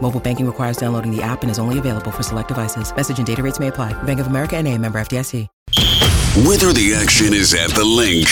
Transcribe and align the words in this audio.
Mobile 0.00 0.20
banking 0.20 0.46
requires 0.46 0.76
downloading 0.76 1.14
the 1.14 1.22
app 1.22 1.42
and 1.42 1.50
is 1.50 1.58
only 1.58 1.78
available 1.78 2.10
for 2.10 2.22
select 2.22 2.48
devices. 2.48 2.94
Message 2.94 3.18
and 3.18 3.26
data 3.26 3.42
rates 3.42 3.60
may 3.60 3.68
apply. 3.68 3.92
Bank 4.02 4.18
of 4.20 4.26
America 4.26 4.56
and 4.56 4.66
a 4.66 4.76
member 4.76 4.98
FDIC. 5.00 5.46
Whether 6.46 6.72
the 6.72 6.94
action 6.94 7.34
is 7.34 7.54
at 7.54 7.70
the 7.70 7.84
link 7.84 8.28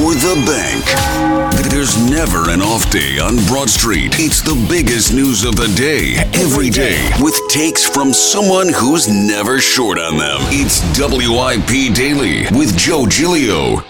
or 0.00 0.14
the 0.16 0.32
bank, 0.48 1.70
there's 1.70 1.94
never 2.10 2.48
an 2.48 2.62
off 2.62 2.90
day 2.90 3.18
on 3.18 3.36
Broad 3.46 3.68
Street. 3.68 4.14
It's 4.18 4.40
the 4.40 4.56
biggest 4.66 5.12
news 5.12 5.44
of 5.44 5.54
the 5.54 5.68
day, 5.76 6.14
every 6.32 6.70
day, 6.70 7.10
with 7.20 7.38
takes 7.50 7.86
from 7.86 8.14
someone 8.14 8.72
who's 8.72 9.08
never 9.08 9.60
short 9.60 9.98
on 9.98 10.16
them. 10.16 10.40
It's 10.48 10.80
WIP 10.98 11.94
Daily 11.94 12.44
with 12.58 12.78
Joe 12.78 13.06
Giglio. 13.06 13.84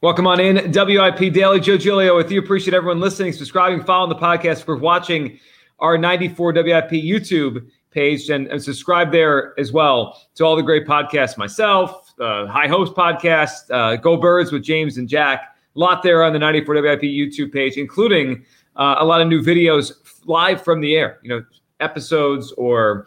Welcome 0.00 0.26
on 0.26 0.40
in, 0.40 0.72
WIP 0.72 1.32
Daily. 1.32 1.60
Joe 1.60 1.76
Giglio 1.76 2.16
with 2.16 2.32
you. 2.32 2.40
Appreciate 2.40 2.74
everyone 2.74 2.98
listening, 2.98 3.32
subscribing, 3.32 3.84
following 3.84 4.08
the 4.08 4.20
podcast, 4.20 4.64
for 4.64 4.76
watching 4.76 5.38
our 5.82 5.98
94 5.98 6.52
WIP 6.52 6.90
YouTube 6.90 7.66
page 7.90 8.30
and, 8.30 8.46
and, 8.46 8.62
subscribe 8.62 9.12
there 9.12 9.52
as 9.58 9.70
well 9.70 10.18
to 10.36 10.44
all 10.44 10.56
the 10.56 10.62
great 10.62 10.86
podcasts 10.86 11.36
myself, 11.36 12.14
uh, 12.20 12.46
High 12.46 12.68
Host 12.68 12.94
podcast, 12.94 13.70
uh, 13.70 13.96
Go 13.96 14.16
Birds 14.16 14.50
with 14.50 14.62
James 14.62 14.96
and 14.96 15.08
Jack. 15.08 15.54
A 15.76 15.78
lot 15.78 16.02
there 16.02 16.22
on 16.22 16.32
the 16.32 16.38
94 16.38 16.76
WIP 16.76 17.02
YouTube 17.02 17.52
page, 17.52 17.76
including 17.76 18.44
uh, 18.76 18.96
a 18.98 19.04
lot 19.04 19.20
of 19.20 19.28
new 19.28 19.42
videos 19.42 19.92
live 20.24 20.62
from 20.62 20.80
the 20.80 20.96
air, 20.96 21.18
you 21.22 21.28
know, 21.28 21.44
episodes 21.80 22.52
or 22.52 23.06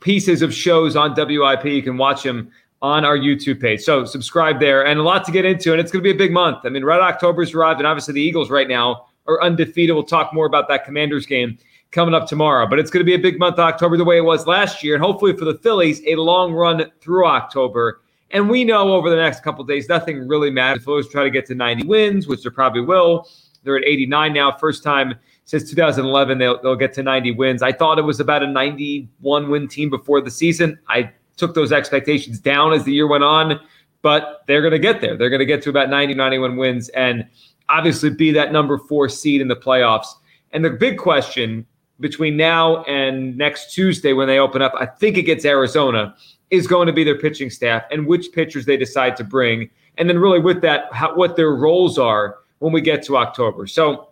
pieces 0.00 0.40
of 0.40 0.54
shows 0.54 0.96
on 0.96 1.14
WIP. 1.14 1.64
You 1.64 1.82
can 1.82 1.98
watch 1.98 2.22
them 2.22 2.50
on 2.80 3.04
our 3.04 3.18
YouTube 3.18 3.60
page. 3.60 3.80
So 3.80 4.04
subscribe 4.04 4.60
there 4.60 4.86
and 4.86 4.98
a 4.98 5.02
lot 5.02 5.24
to 5.24 5.32
get 5.32 5.44
into. 5.44 5.72
And 5.72 5.80
it's 5.80 5.90
going 5.90 6.02
to 6.02 6.08
be 6.08 6.14
a 6.14 6.18
big 6.18 6.32
month. 6.32 6.58
I 6.64 6.68
mean, 6.68 6.84
Red 6.84 7.00
October's 7.00 7.54
arrived, 7.54 7.80
and 7.80 7.86
obviously 7.86 8.14
the 8.14 8.22
Eagles 8.22 8.50
right 8.50 8.68
now 8.68 9.06
are 9.26 9.42
undefeated. 9.42 9.94
We'll 9.94 10.04
talk 10.04 10.32
more 10.32 10.46
about 10.46 10.68
that 10.68 10.84
Commanders 10.84 11.26
game 11.26 11.58
coming 11.92 12.14
up 12.14 12.26
tomorrow. 12.26 12.66
But 12.66 12.78
it's 12.78 12.90
going 12.90 13.04
to 13.04 13.04
be 13.04 13.14
a 13.14 13.18
big 13.18 13.38
month, 13.38 13.58
October, 13.58 13.96
the 13.96 14.04
way 14.04 14.16
it 14.16 14.24
was 14.24 14.46
last 14.46 14.82
year. 14.82 14.94
And 14.94 15.04
hopefully 15.04 15.36
for 15.36 15.44
the 15.44 15.54
Phillies, 15.54 16.02
a 16.06 16.16
long 16.16 16.52
run 16.52 16.90
through 17.00 17.26
October. 17.26 18.00
And 18.30 18.48
we 18.48 18.64
know 18.64 18.94
over 18.94 19.10
the 19.10 19.16
next 19.16 19.42
couple 19.44 19.62
days, 19.64 19.88
nothing 19.88 20.26
really 20.26 20.50
matters. 20.50 20.82
The 20.82 20.86
Phillies 20.86 21.08
try 21.08 21.22
to 21.22 21.30
get 21.30 21.46
to 21.46 21.54
90 21.54 21.86
wins, 21.86 22.26
which 22.26 22.42
they 22.42 22.50
probably 22.50 22.80
will. 22.80 23.28
They're 23.62 23.76
at 23.76 23.84
89 23.84 24.32
now. 24.32 24.52
First 24.52 24.82
time 24.82 25.14
since 25.44 25.68
2011 25.68 26.38
they'll, 26.38 26.60
they'll 26.62 26.76
get 26.76 26.92
to 26.94 27.02
90 27.02 27.32
wins. 27.32 27.62
I 27.62 27.72
thought 27.72 27.98
it 27.98 28.02
was 28.02 28.20
about 28.20 28.42
a 28.42 28.46
91 28.46 29.50
win 29.50 29.68
team 29.68 29.90
before 29.90 30.20
the 30.20 30.30
season. 30.30 30.78
I 30.88 31.12
took 31.36 31.54
those 31.54 31.72
expectations 31.72 32.40
down 32.40 32.72
as 32.72 32.84
the 32.84 32.92
year 32.92 33.06
went 33.06 33.24
on, 33.24 33.60
but 34.00 34.42
they're 34.46 34.62
going 34.62 34.72
to 34.72 34.78
get 34.78 35.00
there. 35.00 35.16
They're 35.16 35.30
going 35.30 35.40
to 35.40 35.46
get 35.46 35.62
to 35.62 35.70
about 35.70 35.90
90, 35.90 36.14
91 36.14 36.56
wins 36.56 36.88
and 36.90 37.26
obviously 37.68 38.10
be 38.10 38.32
that 38.32 38.52
number 38.52 38.78
four 38.78 39.08
seed 39.08 39.40
in 39.40 39.48
the 39.48 39.56
playoffs. 39.56 40.06
And 40.52 40.64
the 40.64 40.70
big 40.70 40.98
question 40.98 41.66
between 42.02 42.36
now 42.36 42.84
and 42.84 43.38
next 43.38 43.72
Tuesday 43.72 44.12
when 44.12 44.26
they 44.28 44.38
open 44.38 44.60
up, 44.60 44.74
I 44.78 44.84
think 44.84 45.16
it 45.16 45.22
gets 45.22 45.46
Arizona, 45.46 46.14
is 46.50 46.66
going 46.66 46.86
to 46.86 46.92
be 46.92 47.04
their 47.04 47.18
pitching 47.18 47.48
staff 47.48 47.84
and 47.90 48.06
which 48.06 48.32
pitchers 48.32 48.66
they 48.66 48.76
decide 48.76 49.16
to 49.16 49.24
bring. 49.24 49.70
And 49.96 50.08
then, 50.08 50.18
really, 50.18 50.38
with 50.38 50.60
that, 50.60 50.92
how, 50.92 51.14
what 51.14 51.36
their 51.36 51.52
roles 51.54 51.98
are 51.98 52.36
when 52.58 52.72
we 52.72 52.82
get 52.82 53.02
to 53.04 53.16
October. 53.16 53.66
So 53.66 54.10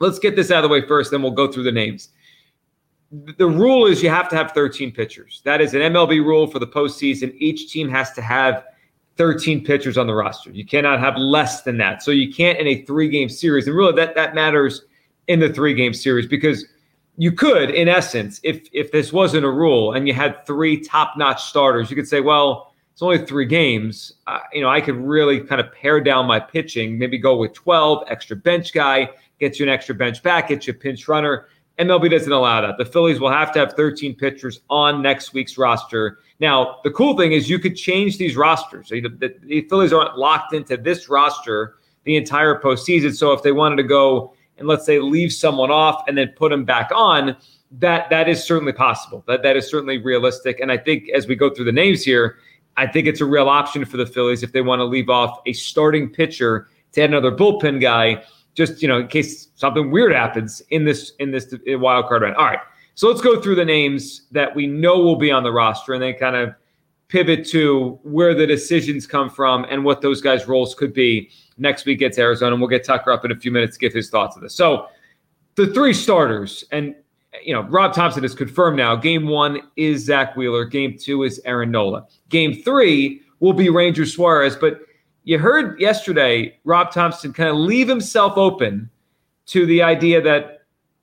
let's 0.00 0.18
get 0.18 0.34
this 0.34 0.50
out 0.50 0.64
of 0.64 0.70
the 0.70 0.74
way 0.74 0.84
first, 0.86 1.12
then 1.12 1.22
we'll 1.22 1.30
go 1.30 1.50
through 1.50 1.62
the 1.64 1.72
names 1.72 2.08
the 3.12 3.46
rule 3.46 3.86
is 3.86 4.02
you 4.02 4.08
have 4.08 4.28
to 4.30 4.36
have 4.36 4.52
13 4.52 4.90
pitchers. 4.90 5.42
That 5.44 5.60
is 5.60 5.74
an 5.74 5.80
MLB 5.80 6.24
rule 6.24 6.46
for 6.46 6.58
the 6.58 6.66
postseason. 6.66 7.34
Each 7.36 7.70
team 7.70 7.88
has 7.90 8.12
to 8.12 8.22
have 8.22 8.64
13 9.16 9.64
pitchers 9.64 9.98
on 9.98 10.06
the 10.06 10.14
roster. 10.14 10.50
You 10.50 10.64
cannot 10.64 10.98
have 11.00 11.16
less 11.18 11.62
than 11.62 11.76
that. 11.78 12.02
So 12.02 12.10
you 12.10 12.32
can't 12.32 12.58
in 12.58 12.66
a 12.66 12.82
three 12.82 13.08
game 13.08 13.28
series. 13.28 13.66
And 13.66 13.76
really 13.76 13.92
that 13.96 14.14
that 14.14 14.34
matters 14.34 14.86
in 15.28 15.40
the 15.40 15.52
three 15.52 15.74
game 15.74 15.92
series 15.92 16.26
because 16.26 16.64
you 17.16 17.32
could, 17.32 17.70
in 17.70 17.88
essence, 17.88 18.40
if 18.42 18.68
if 18.72 18.90
this 18.90 19.12
wasn't 19.12 19.44
a 19.44 19.50
rule 19.50 19.92
and 19.92 20.08
you 20.08 20.14
had 20.14 20.46
three 20.46 20.80
top 20.80 21.16
notch 21.16 21.44
starters, 21.44 21.90
you 21.90 21.96
could 21.96 22.08
say, 22.08 22.20
well, 22.20 22.72
it's 22.92 23.02
only 23.02 23.18
three 23.18 23.46
games. 23.46 24.14
Uh, 24.26 24.40
you 24.52 24.60
know, 24.60 24.68
I 24.68 24.80
could 24.80 24.96
really 24.96 25.40
kind 25.40 25.60
of 25.60 25.72
pare 25.72 26.00
down 26.00 26.26
my 26.26 26.40
pitching, 26.40 26.98
maybe 26.98 27.18
go 27.18 27.36
with 27.36 27.52
12, 27.54 28.04
extra 28.08 28.36
bench 28.36 28.72
guy, 28.72 29.10
get 29.40 29.58
you 29.58 29.64
an 29.64 29.70
extra 29.70 29.94
bench 29.94 30.22
back, 30.22 30.48
get 30.48 30.66
you 30.66 30.72
a 30.72 30.76
pinch 30.76 31.08
runner. 31.08 31.48
MLB 31.78 32.10
doesn't 32.10 32.32
allow 32.32 32.60
that. 32.60 32.76
The 32.76 32.84
Phillies 32.84 33.18
will 33.18 33.30
have 33.30 33.50
to 33.52 33.58
have 33.58 33.72
13 33.72 34.14
pitchers 34.14 34.60
on 34.68 35.00
next 35.00 35.32
week's 35.32 35.56
roster. 35.56 36.18
Now, 36.38 36.80
the 36.84 36.90
cool 36.90 37.16
thing 37.16 37.32
is 37.32 37.48
you 37.48 37.58
could 37.58 37.76
change 37.76 38.18
these 38.18 38.36
rosters. 38.36 38.88
The, 38.90 39.00
the, 39.00 39.34
the 39.42 39.62
Phillies 39.62 39.92
aren't 39.92 40.18
locked 40.18 40.52
into 40.52 40.76
this 40.76 41.08
roster 41.08 41.76
the 42.04 42.16
entire 42.16 42.60
postseason. 42.60 43.16
So 43.16 43.32
if 43.32 43.42
they 43.42 43.52
wanted 43.52 43.76
to 43.76 43.84
go 43.84 44.34
and 44.62 44.68
let's 44.68 44.86
say 44.86 44.98
leave 44.98 45.32
someone 45.32 45.70
off 45.70 46.02
and 46.08 46.16
then 46.16 46.28
put 46.36 46.50
them 46.50 46.64
back 46.64 46.90
on, 46.94 47.36
that 47.72 48.08
that 48.10 48.28
is 48.28 48.42
certainly 48.42 48.72
possible. 48.72 49.24
That 49.26 49.42
that 49.42 49.56
is 49.56 49.68
certainly 49.68 49.98
realistic. 49.98 50.60
And 50.60 50.72
I 50.72 50.78
think 50.78 51.08
as 51.10 51.26
we 51.26 51.36
go 51.36 51.50
through 51.50 51.66
the 51.66 51.72
names 51.72 52.02
here, 52.02 52.36
I 52.76 52.86
think 52.86 53.06
it's 53.06 53.20
a 53.20 53.26
real 53.26 53.48
option 53.48 53.84
for 53.84 53.96
the 53.96 54.06
Phillies 54.06 54.42
if 54.42 54.52
they 54.52 54.62
want 54.62 54.80
to 54.80 54.84
leave 54.84 55.10
off 55.10 55.40
a 55.46 55.52
starting 55.52 56.08
pitcher 56.08 56.68
to 56.92 57.02
add 57.02 57.10
another 57.10 57.32
bullpen 57.32 57.80
guy 57.80 58.22
just 58.54 58.82
you 58.82 58.88
know 58.88 58.98
in 58.98 59.08
case 59.08 59.48
something 59.54 59.90
weird 59.90 60.12
happens 60.12 60.62
in 60.70 60.84
this 60.84 61.12
in 61.18 61.30
this 61.30 61.54
wild 61.66 62.06
card 62.06 62.22
round. 62.22 62.36
All 62.36 62.44
right, 62.44 62.60
so 62.94 63.08
let's 63.08 63.20
go 63.20 63.40
through 63.40 63.56
the 63.56 63.64
names 63.64 64.22
that 64.30 64.54
we 64.54 64.66
know 64.66 64.98
will 64.98 65.16
be 65.16 65.30
on 65.30 65.42
the 65.42 65.52
roster, 65.52 65.94
and 65.94 66.02
then 66.02 66.14
kind 66.14 66.36
of 66.36 66.54
pivot 67.12 67.46
to 67.46 67.98
where 68.04 68.34
the 68.34 68.46
decisions 68.46 69.06
come 69.06 69.28
from 69.28 69.66
and 69.68 69.84
what 69.84 70.00
those 70.00 70.22
guys' 70.22 70.48
roles 70.48 70.74
could 70.74 70.94
be 70.94 71.30
next 71.58 71.84
week 71.84 71.98
against 71.98 72.18
Arizona. 72.18 72.52
And 72.52 72.60
we'll 72.60 72.70
get 72.70 72.84
Tucker 72.84 73.12
up 73.12 73.22
in 73.26 73.30
a 73.30 73.36
few 73.36 73.52
minutes 73.52 73.76
to 73.76 73.80
give 73.80 73.92
his 73.92 74.08
thoughts 74.08 74.34
on 74.34 74.42
this. 74.42 74.54
So 74.54 74.86
the 75.56 75.66
three 75.74 75.92
starters, 75.92 76.64
and 76.72 76.94
you 77.44 77.52
know, 77.52 77.64
Rob 77.64 77.92
Thomson 77.92 78.24
is 78.24 78.34
confirmed 78.34 78.78
now. 78.78 78.96
Game 78.96 79.26
one 79.26 79.60
is 79.76 80.06
Zack 80.06 80.36
Wheeler. 80.36 80.64
Game 80.64 80.96
two 80.98 81.22
is 81.24 81.38
Aaron 81.44 81.70
Nola. 81.70 82.06
Game 82.30 82.54
three 82.54 83.20
will 83.40 83.52
be 83.52 83.68
Ranger 83.68 84.06
Suarez, 84.06 84.56
but 84.56 84.80
you 85.24 85.38
heard 85.38 85.78
yesterday 85.78 86.58
Rob 86.64 86.92
Thomson 86.92 87.34
kind 87.34 87.50
of 87.50 87.56
leave 87.56 87.88
himself 87.88 88.38
open 88.38 88.88
to 89.46 89.66
the 89.66 89.82
idea 89.82 90.22
that 90.22 90.61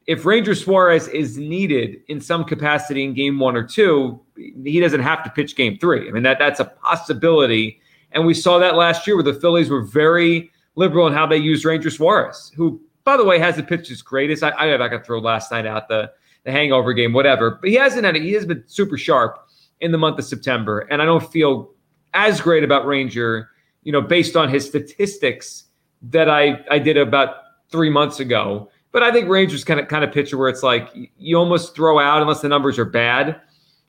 if 0.09 0.25
Ranger 0.25 0.55
Suarez 0.55 1.07
is 1.09 1.37
needed 1.37 2.01
in 2.07 2.19
some 2.19 2.43
capacity 2.43 3.03
in 3.03 3.13
game 3.13 3.37
one 3.37 3.55
or 3.55 3.63
two, 3.63 4.19
he 4.35 4.79
doesn't 4.79 5.01
have 5.01 5.23
to 5.23 5.29
pitch 5.29 5.55
game 5.55 5.77
three. 5.77 6.07
I 6.07 6.11
mean, 6.11 6.23
that 6.23 6.39
that's 6.39 6.59
a 6.59 6.65
possibility. 6.65 7.79
And 8.11 8.25
we 8.25 8.33
saw 8.33 8.57
that 8.57 8.75
last 8.75 9.05
year 9.05 9.15
where 9.15 9.23
the 9.23 9.35
Phillies 9.35 9.69
were 9.69 9.83
very 9.83 10.49
liberal 10.73 11.05
in 11.05 11.13
how 11.13 11.27
they 11.27 11.37
used 11.37 11.63
Ranger 11.63 11.91
Suarez, 11.91 12.51
who, 12.55 12.81
by 13.03 13.17
the 13.17 13.23
way, 13.23 13.37
hasn't 13.37 13.69
pitched 13.69 13.87
his 13.87 14.01
greatest. 14.01 14.41
I, 14.41 14.49
I 14.49 14.83
I 14.83 14.89
could 14.89 15.05
throw 15.05 15.19
last 15.19 15.51
night 15.51 15.67
out 15.67 15.87
the, 15.87 16.11
the 16.43 16.51
hangover 16.51 16.93
game, 16.93 17.13
whatever. 17.13 17.59
But 17.61 17.69
he 17.69 17.75
hasn't 17.75 18.03
had 18.03 18.15
it. 18.15 18.23
He 18.23 18.33
has 18.33 18.47
been 18.47 18.63
super 18.65 18.97
sharp 18.97 19.37
in 19.79 19.91
the 19.91 19.99
month 19.99 20.17
of 20.17 20.25
September. 20.25 20.87
And 20.89 21.03
I 21.03 21.05
don't 21.05 21.31
feel 21.31 21.71
as 22.15 22.41
great 22.41 22.63
about 22.63 22.87
Ranger 22.87 23.49
you 23.83 23.91
know, 23.91 24.01
based 24.01 24.35
on 24.35 24.49
his 24.49 24.65
statistics 24.65 25.65
that 26.01 26.29
I, 26.29 26.63
I 26.69 26.79
did 26.79 26.97
about 26.97 27.35
three 27.71 27.89
months 27.89 28.19
ago. 28.19 28.69
But 28.91 29.03
I 29.03 29.11
think 29.11 29.29
Rangers 29.29 29.63
kind 29.63 29.79
of 29.79 29.87
kind 29.87 30.03
of 30.03 30.11
pitcher 30.11 30.37
where 30.37 30.49
it's 30.49 30.63
like 30.63 30.89
you 31.17 31.37
almost 31.37 31.75
throw 31.75 31.99
out 31.99 32.21
unless 32.21 32.41
the 32.41 32.49
numbers 32.49 32.79
are 32.79 32.85
bad. 32.85 33.39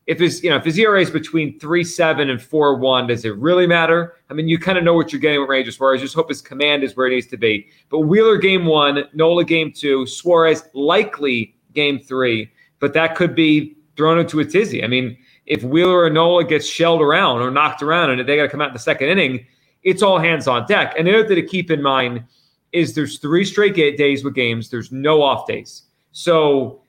If 0.06 0.18
his 0.18 0.42
you 0.42 0.50
know 0.50 0.56
if 0.56 0.64
his 0.64 0.78
ERA 0.78 1.00
is 1.00 1.10
between 1.10 1.58
three 1.58 1.84
seven 1.84 2.28
and 2.30 2.42
four 2.42 2.76
one, 2.76 3.06
does 3.06 3.24
it 3.24 3.36
really 3.36 3.66
matter? 3.66 4.16
I 4.28 4.34
mean, 4.34 4.48
you 4.48 4.58
kind 4.58 4.76
of 4.76 4.84
know 4.84 4.94
what 4.94 5.12
you're 5.12 5.20
getting 5.20 5.40
with 5.40 5.48
Rangers. 5.48 5.80
Where 5.80 5.94
I 5.94 5.98
just 5.98 6.14
hope 6.14 6.28
his 6.28 6.42
command 6.42 6.84
is 6.84 6.96
where 6.96 7.06
it 7.06 7.10
needs 7.10 7.28
to 7.28 7.36
be. 7.36 7.68
But 7.88 8.00
Wheeler 8.00 8.36
game 8.36 8.66
one, 8.66 9.04
Nola 9.14 9.44
game 9.44 9.72
two, 9.72 10.06
Suarez 10.06 10.64
likely 10.74 11.54
game 11.74 11.98
three. 11.98 12.50
But 12.78 12.92
that 12.94 13.14
could 13.14 13.34
be 13.34 13.76
thrown 13.96 14.18
into 14.18 14.40
a 14.40 14.44
tizzy. 14.44 14.82
I 14.82 14.86
mean, 14.86 15.16
if 15.46 15.62
Wheeler 15.62 16.04
or 16.04 16.10
Nola 16.10 16.44
gets 16.44 16.66
shelled 16.66 17.02
around 17.02 17.40
or 17.40 17.50
knocked 17.50 17.82
around 17.82 18.10
and 18.10 18.28
they 18.28 18.36
got 18.36 18.42
to 18.42 18.48
come 18.48 18.60
out 18.60 18.68
in 18.68 18.72
the 18.72 18.78
second 18.78 19.08
inning, 19.08 19.46
it's 19.82 20.02
all 20.02 20.18
hands 20.18 20.46
on 20.46 20.66
deck. 20.66 20.94
And 20.96 21.06
the 21.06 21.14
other 21.18 21.26
thing 21.26 21.36
to 21.36 21.46
keep 21.46 21.70
in 21.70 21.82
mind 21.82 22.24
is 22.72 22.94
there's 22.94 23.18
three 23.18 23.44
straight 23.44 23.74
days 23.74 24.24
with 24.24 24.34
games. 24.34 24.70
There's 24.70 24.92
no 24.92 25.22
off 25.22 25.46
days. 25.46 25.82
So 26.12 26.80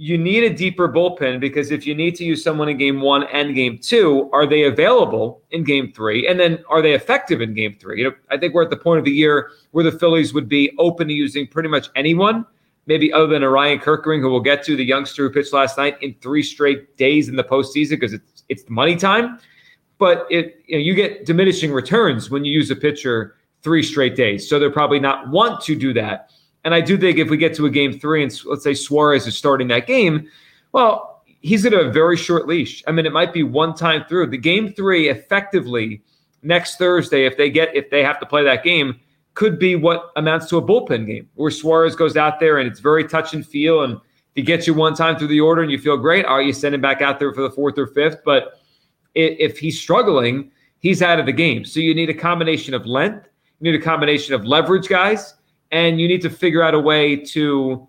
you 0.00 0.16
need 0.16 0.44
a 0.44 0.54
deeper 0.54 0.88
bullpen 0.88 1.40
because 1.40 1.72
if 1.72 1.84
you 1.84 1.92
need 1.92 2.14
to 2.14 2.24
use 2.24 2.42
someone 2.42 2.68
in 2.68 2.78
game 2.78 3.00
one 3.00 3.24
and 3.24 3.52
game 3.54 3.78
two, 3.78 4.30
are 4.32 4.46
they 4.46 4.62
available 4.62 5.42
in 5.50 5.64
game 5.64 5.92
three? 5.92 6.28
And 6.28 6.38
then 6.38 6.62
are 6.68 6.80
they 6.80 6.92
effective 6.92 7.40
in 7.40 7.52
game 7.52 7.76
three? 7.80 7.98
You 7.98 8.04
know, 8.04 8.16
I 8.30 8.38
think 8.38 8.54
we're 8.54 8.62
at 8.62 8.70
the 8.70 8.76
point 8.76 9.00
of 9.00 9.04
the 9.04 9.10
year 9.10 9.50
where 9.72 9.82
the 9.82 9.90
Phillies 9.90 10.32
would 10.32 10.48
be 10.48 10.72
open 10.78 11.08
to 11.08 11.14
using 11.14 11.48
pretty 11.48 11.68
much 11.68 11.88
anyone, 11.96 12.46
maybe 12.86 13.12
other 13.12 13.26
than 13.26 13.42
Orion 13.42 13.80
Kerkering, 13.80 14.20
who 14.20 14.30
we'll 14.30 14.38
get 14.38 14.62
to, 14.64 14.76
the 14.76 14.84
youngster 14.84 15.26
who 15.26 15.34
pitched 15.34 15.52
last 15.52 15.76
night 15.76 16.00
in 16.00 16.14
three 16.20 16.44
straight 16.44 16.96
days 16.96 17.28
in 17.28 17.34
the 17.34 17.44
postseason 17.44 17.90
because 17.90 18.12
it's 18.12 18.44
it's 18.48 18.64
money 18.68 18.94
time. 18.94 19.40
But 19.98 20.28
it 20.30 20.62
you 20.68 20.76
know 20.76 20.82
you 20.82 20.94
get 20.94 21.26
diminishing 21.26 21.72
returns 21.72 22.30
when 22.30 22.44
you 22.44 22.52
use 22.52 22.70
a 22.70 22.76
pitcher 22.76 23.34
three 23.62 23.82
straight 23.82 24.16
days. 24.16 24.48
So 24.48 24.58
they're 24.58 24.70
probably 24.70 25.00
not 25.00 25.28
want 25.28 25.60
to 25.62 25.74
do 25.74 25.92
that. 25.94 26.30
And 26.64 26.74
I 26.74 26.80
do 26.80 26.98
think 26.98 27.18
if 27.18 27.30
we 27.30 27.36
get 27.36 27.54
to 27.54 27.66
a 27.66 27.70
game 27.70 27.98
three 27.98 28.22
and 28.22 28.44
let's 28.44 28.64
say 28.64 28.74
Suarez 28.74 29.26
is 29.26 29.36
starting 29.36 29.68
that 29.68 29.86
game, 29.86 30.28
well, 30.72 31.22
he's 31.40 31.64
have 31.64 31.72
a 31.72 31.90
very 31.90 32.16
short 32.16 32.46
leash. 32.46 32.82
I 32.86 32.92
mean, 32.92 33.06
it 33.06 33.12
might 33.12 33.32
be 33.32 33.42
one 33.42 33.74
time 33.74 34.04
through. 34.08 34.28
The 34.28 34.38
game 34.38 34.72
three 34.72 35.08
effectively 35.08 36.02
next 36.42 36.76
Thursday, 36.76 37.26
if 37.26 37.36
they 37.36 37.50
get 37.50 37.74
if 37.74 37.90
they 37.90 38.02
have 38.02 38.20
to 38.20 38.26
play 38.26 38.44
that 38.44 38.64
game, 38.64 39.00
could 39.34 39.58
be 39.58 39.76
what 39.76 40.10
amounts 40.16 40.48
to 40.48 40.56
a 40.56 40.62
bullpen 40.62 41.06
game 41.06 41.28
where 41.36 41.50
Suarez 41.50 41.94
goes 41.94 42.16
out 42.16 42.40
there 42.40 42.58
and 42.58 42.68
it's 42.68 42.80
very 42.80 43.06
touch 43.06 43.34
and 43.34 43.46
feel. 43.46 43.82
And 43.82 43.94
if 43.94 44.00
he 44.34 44.42
gets 44.42 44.66
you 44.66 44.74
one 44.74 44.94
time 44.94 45.16
through 45.16 45.28
the 45.28 45.40
order 45.40 45.62
and 45.62 45.70
you 45.70 45.78
feel 45.78 45.96
great, 45.96 46.24
are 46.24 46.42
you 46.42 46.52
send 46.52 46.74
him 46.74 46.80
back 46.80 47.02
out 47.02 47.18
there 47.18 47.32
for 47.32 47.42
the 47.42 47.50
fourth 47.50 47.78
or 47.78 47.86
fifth? 47.86 48.18
But 48.24 48.60
if 49.14 49.58
he's 49.58 49.80
struggling, 49.80 50.50
he's 50.80 51.02
out 51.02 51.20
of 51.20 51.26
the 51.26 51.32
game. 51.32 51.64
So 51.64 51.80
you 51.80 51.94
need 51.94 52.10
a 52.10 52.14
combination 52.14 52.74
of 52.74 52.84
length, 52.84 53.28
you 53.60 53.72
need 53.72 53.80
a 53.80 53.82
combination 53.82 54.34
of 54.34 54.44
leverage 54.44 54.88
guys, 54.88 55.34
and 55.70 56.00
you 56.00 56.08
need 56.08 56.22
to 56.22 56.30
figure 56.30 56.62
out 56.62 56.74
a 56.74 56.80
way 56.80 57.16
to 57.16 57.88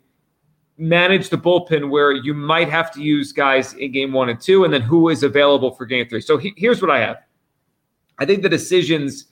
manage 0.77 1.30
the 1.30 1.38
bullpen 1.38 1.89
where 1.89 2.12
you 2.12 2.33
might 2.33 2.69
have 2.69 2.92
to 2.92 3.01
use 3.01 3.31
guys 3.31 3.74
in 3.74 3.92
game 3.92 4.13
one 4.13 4.30
and 4.30 4.39
two, 4.39 4.63
and 4.63 4.74
then 4.74 4.81
who 4.81 5.10
is 5.10 5.24
available 5.24 5.71
for 5.71 5.86
game 5.86 6.07
three. 6.07 6.21
So 6.21 6.38
he, 6.38 6.54
here's 6.57 6.81
what 6.81 6.89
I 6.89 7.00
have. 7.00 7.18
I 8.18 8.25
think 8.25 8.42
the 8.42 8.50
decisions 8.50 9.25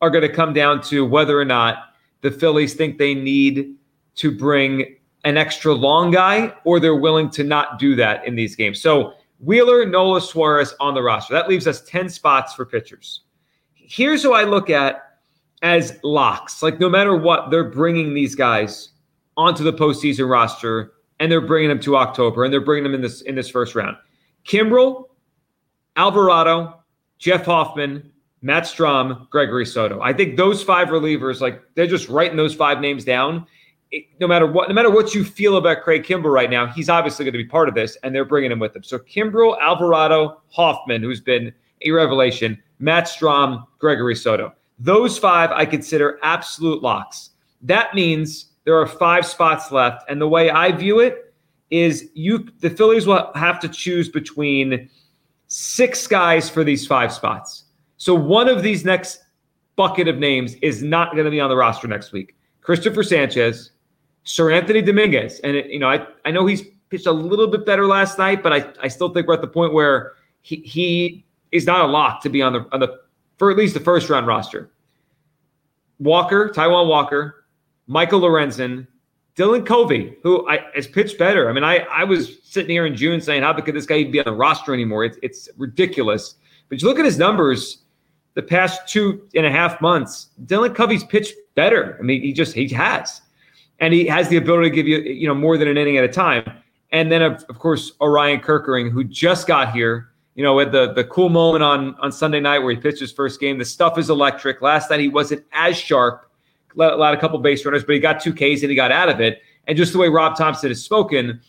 are 0.00 0.10
going 0.10 0.22
to 0.22 0.32
come 0.32 0.52
down 0.52 0.82
to 0.82 1.04
whether 1.04 1.38
or 1.38 1.44
not 1.44 1.94
the 2.22 2.30
Phillies 2.30 2.74
think 2.74 2.98
they 2.98 3.14
need 3.14 3.76
to 4.16 4.36
bring 4.36 4.96
an 5.24 5.36
extra 5.36 5.72
long 5.72 6.10
guy 6.10 6.54
or 6.64 6.80
they're 6.80 6.96
willing 6.96 7.30
to 7.30 7.44
not 7.44 7.78
do 7.78 7.94
that 7.96 8.26
in 8.26 8.34
these 8.34 8.54
games. 8.54 8.80
So 8.80 9.14
Wheeler, 9.40 9.86
Nola, 9.86 10.20
Suarez 10.20 10.74
on 10.80 10.94
the 10.94 11.02
roster. 11.02 11.34
That 11.34 11.48
leaves 11.48 11.66
us 11.66 11.82
10 11.82 12.08
spots 12.08 12.54
for 12.54 12.64
pitchers. 12.64 13.22
Here's 13.74 14.22
who 14.22 14.32
I 14.32 14.44
look 14.44 14.70
at 14.70 15.13
as 15.64 15.98
locks. 16.04 16.62
Like 16.62 16.78
no 16.78 16.88
matter 16.88 17.16
what, 17.16 17.50
they're 17.50 17.70
bringing 17.70 18.14
these 18.14 18.36
guys 18.36 18.90
onto 19.36 19.64
the 19.64 19.72
postseason 19.72 20.30
roster, 20.30 20.92
and 21.18 21.32
they're 21.32 21.40
bringing 21.40 21.70
them 21.70 21.80
to 21.80 21.96
October, 21.96 22.44
and 22.44 22.52
they're 22.52 22.60
bringing 22.60 22.84
them 22.84 22.94
in 22.94 23.00
this 23.00 23.22
in 23.22 23.34
this 23.34 23.48
first 23.48 23.74
round. 23.74 23.96
Kimbrel, 24.46 25.06
Alvarado, 25.96 26.80
Jeff 27.18 27.46
Hoffman, 27.46 28.12
Matt 28.42 28.64
Strahm, 28.64 29.28
Gregory 29.30 29.64
Soto. 29.64 30.00
I 30.02 30.12
think 30.12 30.36
those 30.36 30.62
five 30.62 30.88
relievers, 30.88 31.40
like 31.40 31.62
they're 31.74 31.86
just 31.86 32.08
writing 32.08 32.36
those 32.36 32.54
five 32.54 32.80
names 32.80 33.04
down. 33.04 33.46
It, 33.90 34.04
no 34.20 34.26
matter 34.26 34.46
what, 34.46 34.68
no 34.68 34.74
matter 34.74 34.90
what 34.90 35.14
you 35.14 35.24
feel 35.24 35.56
about 35.56 35.82
Craig 35.82 36.02
Kimbrel 36.04 36.32
right 36.32 36.50
now, 36.50 36.66
he's 36.66 36.90
obviously 36.90 37.24
going 37.24 37.32
to 37.32 37.38
be 37.38 37.46
part 37.46 37.70
of 37.70 37.74
this, 37.74 37.96
and 38.02 38.14
they're 38.14 38.26
bringing 38.26 38.52
him 38.52 38.58
with 38.58 38.74
them. 38.74 38.82
So 38.82 38.98
Kimbrel, 38.98 39.58
Alvarado, 39.60 40.42
Hoffman, 40.50 41.02
who's 41.02 41.22
been 41.22 41.54
a 41.86 41.90
revelation, 41.90 42.62
Matt 42.80 43.04
Strahm, 43.04 43.66
Gregory 43.78 44.14
Soto. 44.14 44.52
Those 44.78 45.18
five 45.18 45.50
I 45.50 45.64
consider 45.66 46.18
absolute 46.22 46.82
locks. 46.82 47.30
That 47.62 47.94
means 47.94 48.46
there 48.64 48.78
are 48.78 48.86
five 48.86 49.26
spots 49.26 49.70
left. 49.70 50.04
And 50.08 50.20
the 50.20 50.28
way 50.28 50.50
I 50.50 50.72
view 50.72 51.00
it 51.00 51.34
is 51.70 52.10
you 52.14 52.48
the 52.60 52.70
Phillies 52.70 53.06
will 53.06 53.30
have 53.34 53.60
to 53.60 53.68
choose 53.68 54.08
between 54.08 54.88
six 55.46 56.06
guys 56.06 56.50
for 56.50 56.64
these 56.64 56.86
five 56.86 57.12
spots. 57.12 57.64
So 57.96 58.14
one 58.14 58.48
of 58.48 58.62
these 58.62 58.84
next 58.84 59.20
bucket 59.76 60.08
of 60.08 60.18
names 60.18 60.54
is 60.56 60.82
not 60.82 61.12
going 61.12 61.24
to 61.24 61.30
be 61.30 61.40
on 61.40 61.48
the 61.50 61.56
roster 61.56 61.88
next 61.88 62.12
week. 62.12 62.36
Christopher 62.60 63.02
Sanchez, 63.02 63.72
Seranthony 64.24 64.84
Dominguez. 64.84 65.40
And, 65.40 65.56
it, 65.56 65.66
you 65.66 65.78
know, 65.78 65.88
I, 65.88 66.06
I 66.24 66.30
know 66.30 66.46
he's 66.46 66.62
pitched 66.90 67.06
a 67.06 67.12
little 67.12 67.46
bit 67.46 67.66
better 67.66 67.86
last 67.86 68.18
night, 68.18 68.42
but 68.42 68.52
I, 68.52 68.72
I 68.82 68.88
still 68.88 69.10
think 69.10 69.26
we're 69.26 69.34
at 69.34 69.40
the 69.40 69.48
point 69.48 69.72
where 69.72 70.12
he, 70.42 70.56
he 70.56 71.24
is 71.52 71.66
not 71.66 71.84
a 71.84 71.86
lock 71.86 72.22
to 72.22 72.28
be 72.28 72.42
on 72.42 72.52
the, 72.52 72.66
on 72.72 72.80
the 72.80 73.00
for 73.38 73.50
at 73.50 73.56
least 73.56 73.74
the 73.74 73.80
first 73.80 74.10
round 74.10 74.26
roster. 74.26 74.70
Walker, 75.98 76.48
Taijuan 76.48 76.88
Walker, 76.88 77.44
Michael 77.86 78.20
Lorenzen, 78.20 78.86
Dylan 79.36 79.66
Covey, 79.66 80.16
who 80.22 80.48
I, 80.48 80.60
has 80.74 80.86
pitched 80.86 81.18
better. 81.18 81.48
I 81.48 81.52
mean, 81.52 81.64
I, 81.64 81.78
I 81.90 82.04
was 82.04 82.38
sitting 82.44 82.70
here 82.70 82.86
in 82.86 82.94
June 82.94 83.20
saying, 83.20 83.42
how 83.42 83.52
could 83.52 83.74
this 83.74 83.86
guy 83.86 83.96
even 83.96 84.12
be 84.12 84.20
on 84.20 84.24
the 84.26 84.32
roster 84.32 84.72
anymore? 84.72 85.04
It's, 85.04 85.18
it's 85.22 85.48
ridiculous. 85.56 86.36
But 86.68 86.80
you 86.80 86.88
look 86.88 86.98
at 86.98 87.04
his 87.04 87.18
numbers 87.18 87.78
the 88.34 88.42
past 88.42 88.88
two 88.88 89.28
and 89.34 89.44
a 89.44 89.50
half 89.50 89.80
months, 89.80 90.28
Dylan 90.46 90.74
Covey's 90.74 91.04
pitched 91.04 91.34
better. 91.54 91.96
I 91.98 92.02
mean, 92.02 92.22
he 92.22 92.32
just, 92.32 92.54
he 92.54 92.68
has. 92.68 93.22
And 93.80 93.92
he 93.92 94.06
has 94.06 94.28
the 94.28 94.36
ability 94.36 94.70
to 94.70 94.74
give 94.74 94.86
you, 94.86 94.98
you 94.98 95.26
know, 95.26 95.34
more 95.34 95.58
than 95.58 95.68
an 95.68 95.76
inning 95.76 95.98
at 95.98 96.04
a 96.04 96.08
time. 96.08 96.44
And 96.92 97.10
then, 97.10 97.22
of, 97.22 97.44
of 97.48 97.58
course, 97.58 97.92
Orion 98.00 98.40
Kerkering, 98.40 98.90
who 98.90 99.02
just 99.02 99.48
got 99.48 99.72
here 99.72 100.10
you 100.34 100.42
know, 100.42 100.54
with 100.54 100.72
the 100.72 100.92
the 100.92 101.04
cool 101.04 101.28
moment 101.28 101.62
on 101.62 101.94
on 101.96 102.10
Sunday 102.10 102.40
night 102.40 102.58
where 102.58 102.74
he 102.74 102.80
pitched 102.80 103.00
his 103.00 103.12
first 103.12 103.40
game. 103.40 103.58
The 103.58 103.64
stuff 103.64 103.98
is 103.98 104.10
electric. 104.10 104.62
Last 104.62 104.90
night 104.90 105.00
he 105.00 105.08
wasn't 105.08 105.44
as 105.52 105.76
sharp, 105.76 106.30
allowed 106.76 107.14
a 107.14 107.20
couple 107.20 107.38
base 107.38 107.64
runners, 107.64 107.84
but 107.84 107.94
he 107.94 108.00
got 108.00 108.20
two 108.20 108.32
Ks 108.32 108.62
and 108.62 108.70
he 108.70 108.74
got 108.74 108.92
out 108.92 109.08
of 109.08 109.20
it. 109.20 109.42
And 109.66 109.76
just 109.76 109.92
the 109.92 109.98
way 109.98 110.08
Rob 110.08 110.36
Thomson 110.36 110.70
has 110.70 110.82
spoken, 110.82 111.40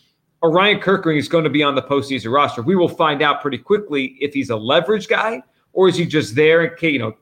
Orion 0.42 0.80
Kerkering 0.80 1.18
is 1.18 1.28
going 1.28 1.44
to 1.44 1.50
be 1.50 1.62
on 1.62 1.74
the 1.74 1.82
postseason 1.82 2.32
roster. 2.32 2.62
We 2.62 2.76
will 2.76 2.88
find 2.88 3.22
out 3.22 3.42
pretty 3.42 3.58
quickly 3.58 4.16
if 4.20 4.32
he's 4.32 4.50
a 4.50 4.56
leverage 4.56 5.08
guy 5.08 5.42
or 5.72 5.88
is 5.88 5.96
he 5.96 6.06
just 6.06 6.34
there 6.34 6.64
in 6.64 6.76
case, 6.76 6.92
you 6.92 6.98
know, 6.98 7.14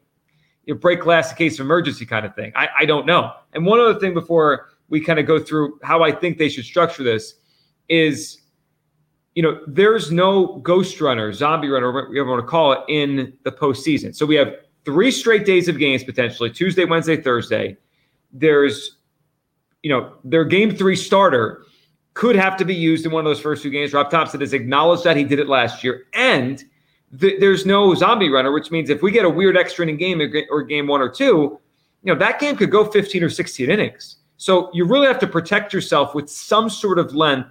you 0.67 0.75
break 0.75 1.00
glass 1.00 1.31
in 1.31 1.37
case 1.37 1.58
of 1.58 1.67
emergency 1.67 2.06
kind 2.06 2.25
of 2.25 2.34
thing. 2.34 2.52
I, 2.55 2.69
I 2.81 2.84
don't 2.84 3.06
know. 3.06 3.32
And 3.52 3.67
one 3.67 3.81
other 3.81 3.99
thing 3.99 4.14
before 4.14 4.69
we 4.88 5.00
kind 5.00 5.19
of 5.19 5.26
go 5.26 5.38
through 5.38 5.78
how 5.82 6.02
I 6.02 6.12
think 6.12 6.38
they 6.38 6.49
should 6.49 6.64
structure 6.64 7.02
this 7.02 7.34
is 7.88 8.43
you 9.34 9.42
know, 9.42 9.60
there's 9.66 10.12
no 10.12 10.58
ghost 10.58 11.00
runner, 11.00 11.32
zombie 11.32 11.69
runner, 11.69 11.92
whatever 11.92 12.14
you 12.14 12.25
want 12.25 12.40
to 12.40 12.46
call 12.46 12.72
it, 12.72 12.81
in 12.88 13.32
the 13.43 13.50
postseason. 13.50 14.14
So 14.14 14.24
we 14.26 14.36
have 14.36 14.55
three 14.84 15.10
straight 15.10 15.44
days 15.44 15.69
of 15.69 15.79
games 15.79 16.05
potentially 16.05 16.50
Tuesday, 16.50 16.84
Wednesday, 16.84 17.20
Thursday. 17.20 17.76
There's, 18.32 18.98
you 19.82 19.91
know, 19.91 20.12
their 20.24 20.44
game 20.44 20.76
three 20.76 20.96
starter 20.96 21.64
could 22.14 22.36
have 22.36 22.56
to 22.56 22.64
be 22.64 22.74
used 22.74 23.05
in 23.05 23.12
one 23.12 23.26
of 23.26 23.31
those 23.31 23.41
first 23.41 23.62
two 23.62 23.70
games. 23.70 23.93
Rob 23.93 24.10
Thomson 24.10 24.41
has 24.41 24.53
acknowledged 24.53 25.03
that 25.05 25.17
he 25.17 25.24
did 25.24 25.41
it 25.41 25.48
last 25.48 25.82
year. 25.82 26.05
And 26.14 26.62
th- 27.19 27.41
there's 27.41 27.67
no 27.67 27.93
zombie 27.94 28.31
runner, 28.31 28.53
which 28.53 28.70
means 28.70 28.88
if 28.88 29.03
we 29.03 29.10
get 29.10 29.24
a 29.24 29.31
weird 29.31 29.56
extra 29.56 29.84
inning 29.84 29.96
game 29.96 30.20
or 30.48 30.62
game 30.62 30.86
one 30.86 31.00
or 31.00 31.08
two, 31.08 31.58
you 32.05 32.12
know, 32.12 32.19
that 32.19 32.38
game 32.38 32.55
could 32.55 32.70
go 32.70 32.84
15 32.84 33.24
or 33.24 33.31
16 33.31 33.69
innings. 33.69 34.17
So 34.36 34.70
you 34.72 34.84
really 34.84 35.06
have 35.08 35.19
to 35.20 35.26
protect 35.26 35.72
yourself 35.72 36.14
with 36.14 36.31
some 36.31 36.69
sort 36.70 37.00
of 37.00 37.14
length 37.14 37.48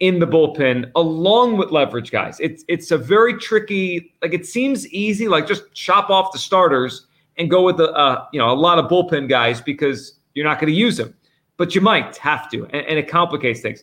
in 0.00 0.18
the 0.20 0.26
bullpen 0.26 0.90
along 0.94 1.56
with 1.56 1.70
leverage 1.70 2.10
guys. 2.10 2.38
It's 2.40 2.64
it's 2.68 2.90
a 2.90 2.98
very 2.98 3.36
tricky. 3.36 4.14
Like 4.22 4.32
it 4.32 4.46
seems 4.46 4.86
easy, 4.88 5.28
like 5.28 5.46
just 5.46 5.72
chop 5.74 6.10
off 6.10 6.32
the 6.32 6.38
starters 6.38 7.06
and 7.36 7.50
go 7.50 7.62
with 7.62 7.80
uh, 7.80 8.24
you 8.32 8.38
know 8.38 8.50
a 8.50 8.54
lot 8.54 8.78
of 8.78 8.86
bullpen 8.90 9.28
guys 9.28 9.60
because 9.60 10.14
you're 10.34 10.46
not 10.46 10.60
going 10.60 10.72
to 10.72 10.78
use 10.78 10.96
them, 10.96 11.14
but 11.56 11.74
you 11.74 11.80
might 11.80 12.16
have 12.16 12.50
to, 12.50 12.64
and, 12.66 12.86
and 12.86 12.98
it 12.98 13.08
complicates 13.08 13.60
things. 13.60 13.82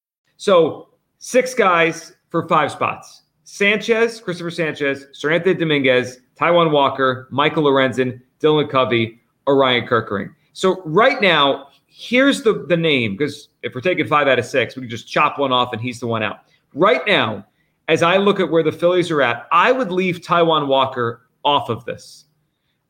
So 0.41 0.89
six 1.19 1.53
guys 1.53 2.13
for 2.29 2.47
five 2.47 2.71
spots. 2.71 3.25
Sanchez, 3.43 4.19
Christopher 4.19 4.49
Sanchez, 4.49 5.05
Seranthony 5.13 5.59
Dominguez, 5.59 6.21
Taijuan 6.35 6.71
Walker, 6.71 7.27
Michael 7.29 7.65
Lorenzen, 7.65 8.19
Dylan 8.39 8.67
Covey, 8.67 9.21
Orion 9.47 9.85
Kerkering. 9.85 10.33
So 10.53 10.81
right 10.83 11.21
now, 11.21 11.67
here's 11.85 12.41
the, 12.41 12.65
the 12.67 12.75
name, 12.75 13.15
because 13.15 13.49
if 13.61 13.75
we're 13.75 13.81
taking 13.81 14.07
five 14.07 14.27
out 14.27 14.39
of 14.39 14.45
six, 14.45 14.75
we 14.75 14.81
can 14.81 14.89
just 14.89 15.07
chop 15.07 15.37
one 15.37 15.51
off 15.51 15.73
and 15.73 15.81
he's 15.81 15.99
the 15.99 16.07
one 16.07 16.23
out. 16.23 16.39
Right 16.73 17.01
now, 17.05 17.45
as 17.87 18.01
I 18.01 18.17
look 18.17 18.39
at 18.39 18.49
where 18.49 18.63
the 18.63 18.71
Phillies 18.71 19.11
are 19.11 19.21
at, 19.21 19.45
I 19.51 19.71
would 19.71 19.91
leave 19.91 20.21
Taijuan 20.21 20.65
Walker 20.65 21.29
off 21.45 21.69
of 21.69 21.85
this. 21.85 22.25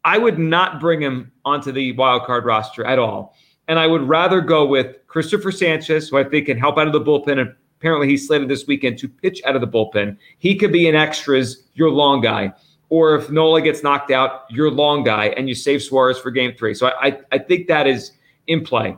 I 0.05 0.17
would 0.17 0.39
not 0.39 0.79
bring 0.79 1.01
him 1.01 1.34
onto 1.43 1.74
the 1.74 1.91
wild 1.98 2.24
card 2.24 2.46
roster 2.46 2.86
at 2.86 2.98
all. 2.98 3.36
And 3.67 3.79
I 3.79 3.87
would 3.87 4.03
rather 4.03 4.41
go 4.41 4.65
with 4.65 4.97
Christopher 5.07 5.51
Sanchez, 5.51 6.09
who 6.09 6.17
I 6.17 6.23
think 6.23 6.47
can 6.47 6.57
help 6.57 6.77
out 6.77 6.87
of 6.87 6.93
the 6.93 7.01
bullpen. 7.01 7.39
And 7.39 7.53
apparently 7.79 8.07
he's 8.07 8.27
slated 8.27 8.49
this 8.49 8.67
weekend 8.67 8.97
to 8.99 9.07
pitch 9.07 9.41
out 9.45 9.55
of 9.55 9.61
the 9.61 9.67
bullpen. 9.67 10.17
He 10.37 10.55
could 10.55 10.71
be 10.71 10.87
an 10.87 10.95
extras, 10.95 11.63
your 11.73 11.89
long 11.89 12.21
guy. 12.21 12.53
Or 12.89 13.15
if 13.15 13.29
Nola 13.29 13.61
gets 13.61 13.83
knocked 13.83 14.11
out, 14.11 14.43
your 14.49 14.69
long 14.69 15.03
guy, 15.03 15.27
and 15.37 15.47
you 15.47 15.55
save 15.55 15.81
Suarez 15.81 16.19
for 16.19 16.29
game 16.29 16.53
three. 16.57 16.73
So 16.73 16.87
I, 16.87 17.07
I, 17.07 17.19
I 17.31 17.37
think 17.37 17.67
that 17.67 17.87
is 17.87 18.11
in 18.47 18.63
play. 18.63 18.97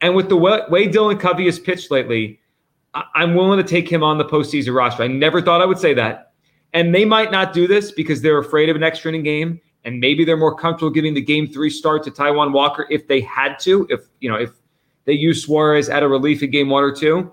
And 0.00 0.16
with 0.16 0.28
the 0.28 0.36
way, 0.36 0.88
Dylan 0.88 1.20
Covey 1.20 1.44
has 1.44 1.58
pitched 1.58 1.90
lately, 1.90 2.40
I, 2.94 3.04
I'm 3.14 3.34
willing 3.34 3.58
to 3.58 3.68
take 3.68 3.88
him 3.88 4.02
on 4.02 4.18
the 4.18 4.24
postseason 4.24 4.74
roster. 4.74 5.04
I 5.04 5.06
never 5.06 5.40
thought 5.40 5.60
I 5.60 5.66
would 5.66 5.78
say 5.78 5.94
that. 5.94 6.32
And 6.72 6.94
they 6.94 7.04
might 7.04 7.30
not 7.30 7.52
do 7.52 7.66
this 7.66 7.92
because 7.92 8.22
they're 8.22 8.38
afraid 8.38 8.68
of 8.68 8.76
an 8.76 8.82
extra 8.82 9.10
inning 9.10 9.22
game 9.22 9.60
and 9.84 10.00
maybe 10.00 10.24
they're 10.24 10.36
more 10.36 10.54
comfortable 10.54 10.90
giving 10.90 11.14
the 11.14 11.20
game 11.20 11.46
three 11.46 11.70
start 11.70 12.02
to 12.04 12.10
Taijuan 12.10 12.52
Walker 12.52 12.86
if 12.90 13.06
they 13.08 13.20
had 13.20 13.58
to, 13.60 13.86
if 13.90 14.00
you 14.20 14.30
know, 14.30 14.36
if 14.36 14.50
they 15.04 15.12
use 15.12 15.44
Suarez 15.44 15.88
at 15.88 16.02
a 16.02 16.08
relief 16.08 16.42
in 16.42 16.50
game 16.50 16.68
one 16.68 16.82
or 16.82 16.92
two. 16.92 17.32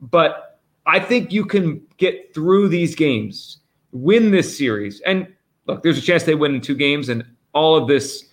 But 0.00 0.60
I 0.84 1.00
think 1.00 1.32
you 1.32 1.44
can 1.44 1.82
get 1.96 2.34
through 2.34 2.68
these 2.68 2.94
games, 2.94 3.58
win 3.92 4.30
this 4.30 4.56
series, 4.56 5.00
and 5.00 5.26
look, 5.66 5.82
there's 5.82 5.98
a 5.98 6.02
chance 6.02 6.24
they 6.24 6.34
win 6.34 6.54
in 6.54 6.60
two 6.60 6.76
games, 6.76 7.08
and 7.08 7.24
all 7.52 7.76
of 7.76 7.88
this, 7.88 8.28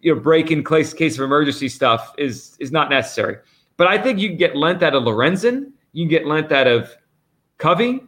you 0.00 0.14
know, 0.14 0.20
break 0.20 0.50
in 0.50 0.64
case 0.64 0.94
case 0.94 1.16
of 1.18 1.24
emergency 1.24 1.68
stuff 1.68 2.14
is 2.18 2.56
is 2.58 2.72
not 2.72 2.90
necessary. 2.90 3.36
But 3.76 3.86
I 3.86 3.98
think 3.98 4.18
you 4.18 4.28
can 4.28 4.38
get 4.38 4.56
length 4.56 4.82
out 4.82 4.94
of 4.94 5.04
Lorenzen, 5.04 5.72
you 5.92 6.04
can 6.04 6.10
get 6.10 6.26
length 6.26 6.52
out 6.52 6.66
of 6.66 6.90
Covey, 7.58 8.00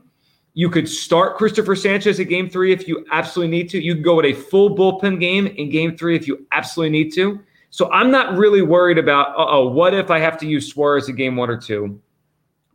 you 0.54 0.68
could 0.68 0.88
start 0.88 1.36
Christopher 1.36 1.76
Sanchez 1.76 2.18
at 2.18 2.28
game 2.28 2.50
three 2.50 2.72
if 2.72 2.88
you 2.88 3.06
absolutely 3.12 3.56
need 3.56 3.68
to. 3.70 3.82
You 3.82 3.94
can 3.94 4.02
go 4.02 4.16
with 4.16 4.26
a 4.26 4.32
full 4.32 4.76
bullpen 4.76 5.20
game 5.20 5.46
in 5.46 5.70
game 5.70 5.96
three 5.96 6.16
if 6.16 6.26
you 6.26 6.46
absolutely 6.52 6.90
need 6.90 7.12
to. 7.14 7.40
So 7.70 7.90
I'm 7.92 8.10
not 8.10 8.36
really 8.36 8.62
worried 8.62 8.98
about, 8.98 9.32
oh, 9.36 9.68
what 9.68 9.94
if 9.94 10.10
I 10.10 10.18
have 10.18 10.36
to 10.38 10.46
use 10.46 10.72
Suarez 10.72 11.08
in 11.08 11.14
game 11.14 11.36
one 11.36 11.50
or 11.50 11.56
two? 11.56 12.00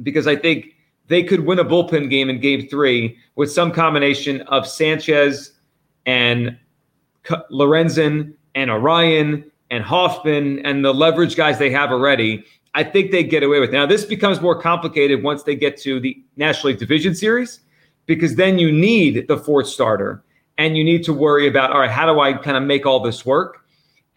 Because 0.01 0.25
I 0.25 0.37
think 0.37 0.75
they 1.07 1.21
could 1.21 1.41
win 1.41 1.59
a 1.59 1.65
bullpen 1.65 2.09
game 2.09 2.29
in 2.29 2.39
game 2.39 2.67
three 2.69 3.17
with 3.35 3.51
some 3.51 3.71
combination 3.71 4.41
of 4.43 4.65
Sanchez 4.65 5.51
and 6.05 6.57
Lorenzen 7.51 8.35
and 8.55 8.71
Orion 8.71 9.51
and 9.69 9.83
Hoffman 9.83 10.65
and 10.65 10.85
the 10.85 10.93
leverage 10.93 11.35
guys 11.35 11.59
they 11.59 11.71
have 11.71 11.91
already. 11.91 12.45
I 12.73 12.83
think 12.83 13.11
they 13.11 13.23
get 13.23 13.43
away 13.43 13.59
with. 13.59 13.69
It. 13.69 13.73
Now 13.73 13.85
this 13.85 14.05
becomes 14.05 14.39
more 14.39 14.59
complicated 14.59 15.23
once 15.23 15.43
they 15.43 15.55
get 15.55 15.77
to 15.81 15.99
the 15.99 16.23
National 16.37 16.71
League 16.71 16.79
Division 16.79 17.15
Series 17.15 17.59
because 18.05 18.35
then 18.35 18.59
you 18.59 18.71
need 18.71 19.27
the 19.27 19.37
fourth 19.37 19.67
starter 19.67 20.23
and 20.57 20.77
you 20.77 20.83
need 20.83 21.03
to 21.03 21.13
worry 21.13 21.47
about 21.47 21.71
all 21.71 21.79
right, 21.79 21.91
how 21.91 22.11
do 22.11 22.19
I 22.19 22.33
kind 22.33 22.57
of 22.57 22.63
make 22.63 22.85
all 22.85 22.99
this 22.99 23.25
work? 23.25 23.65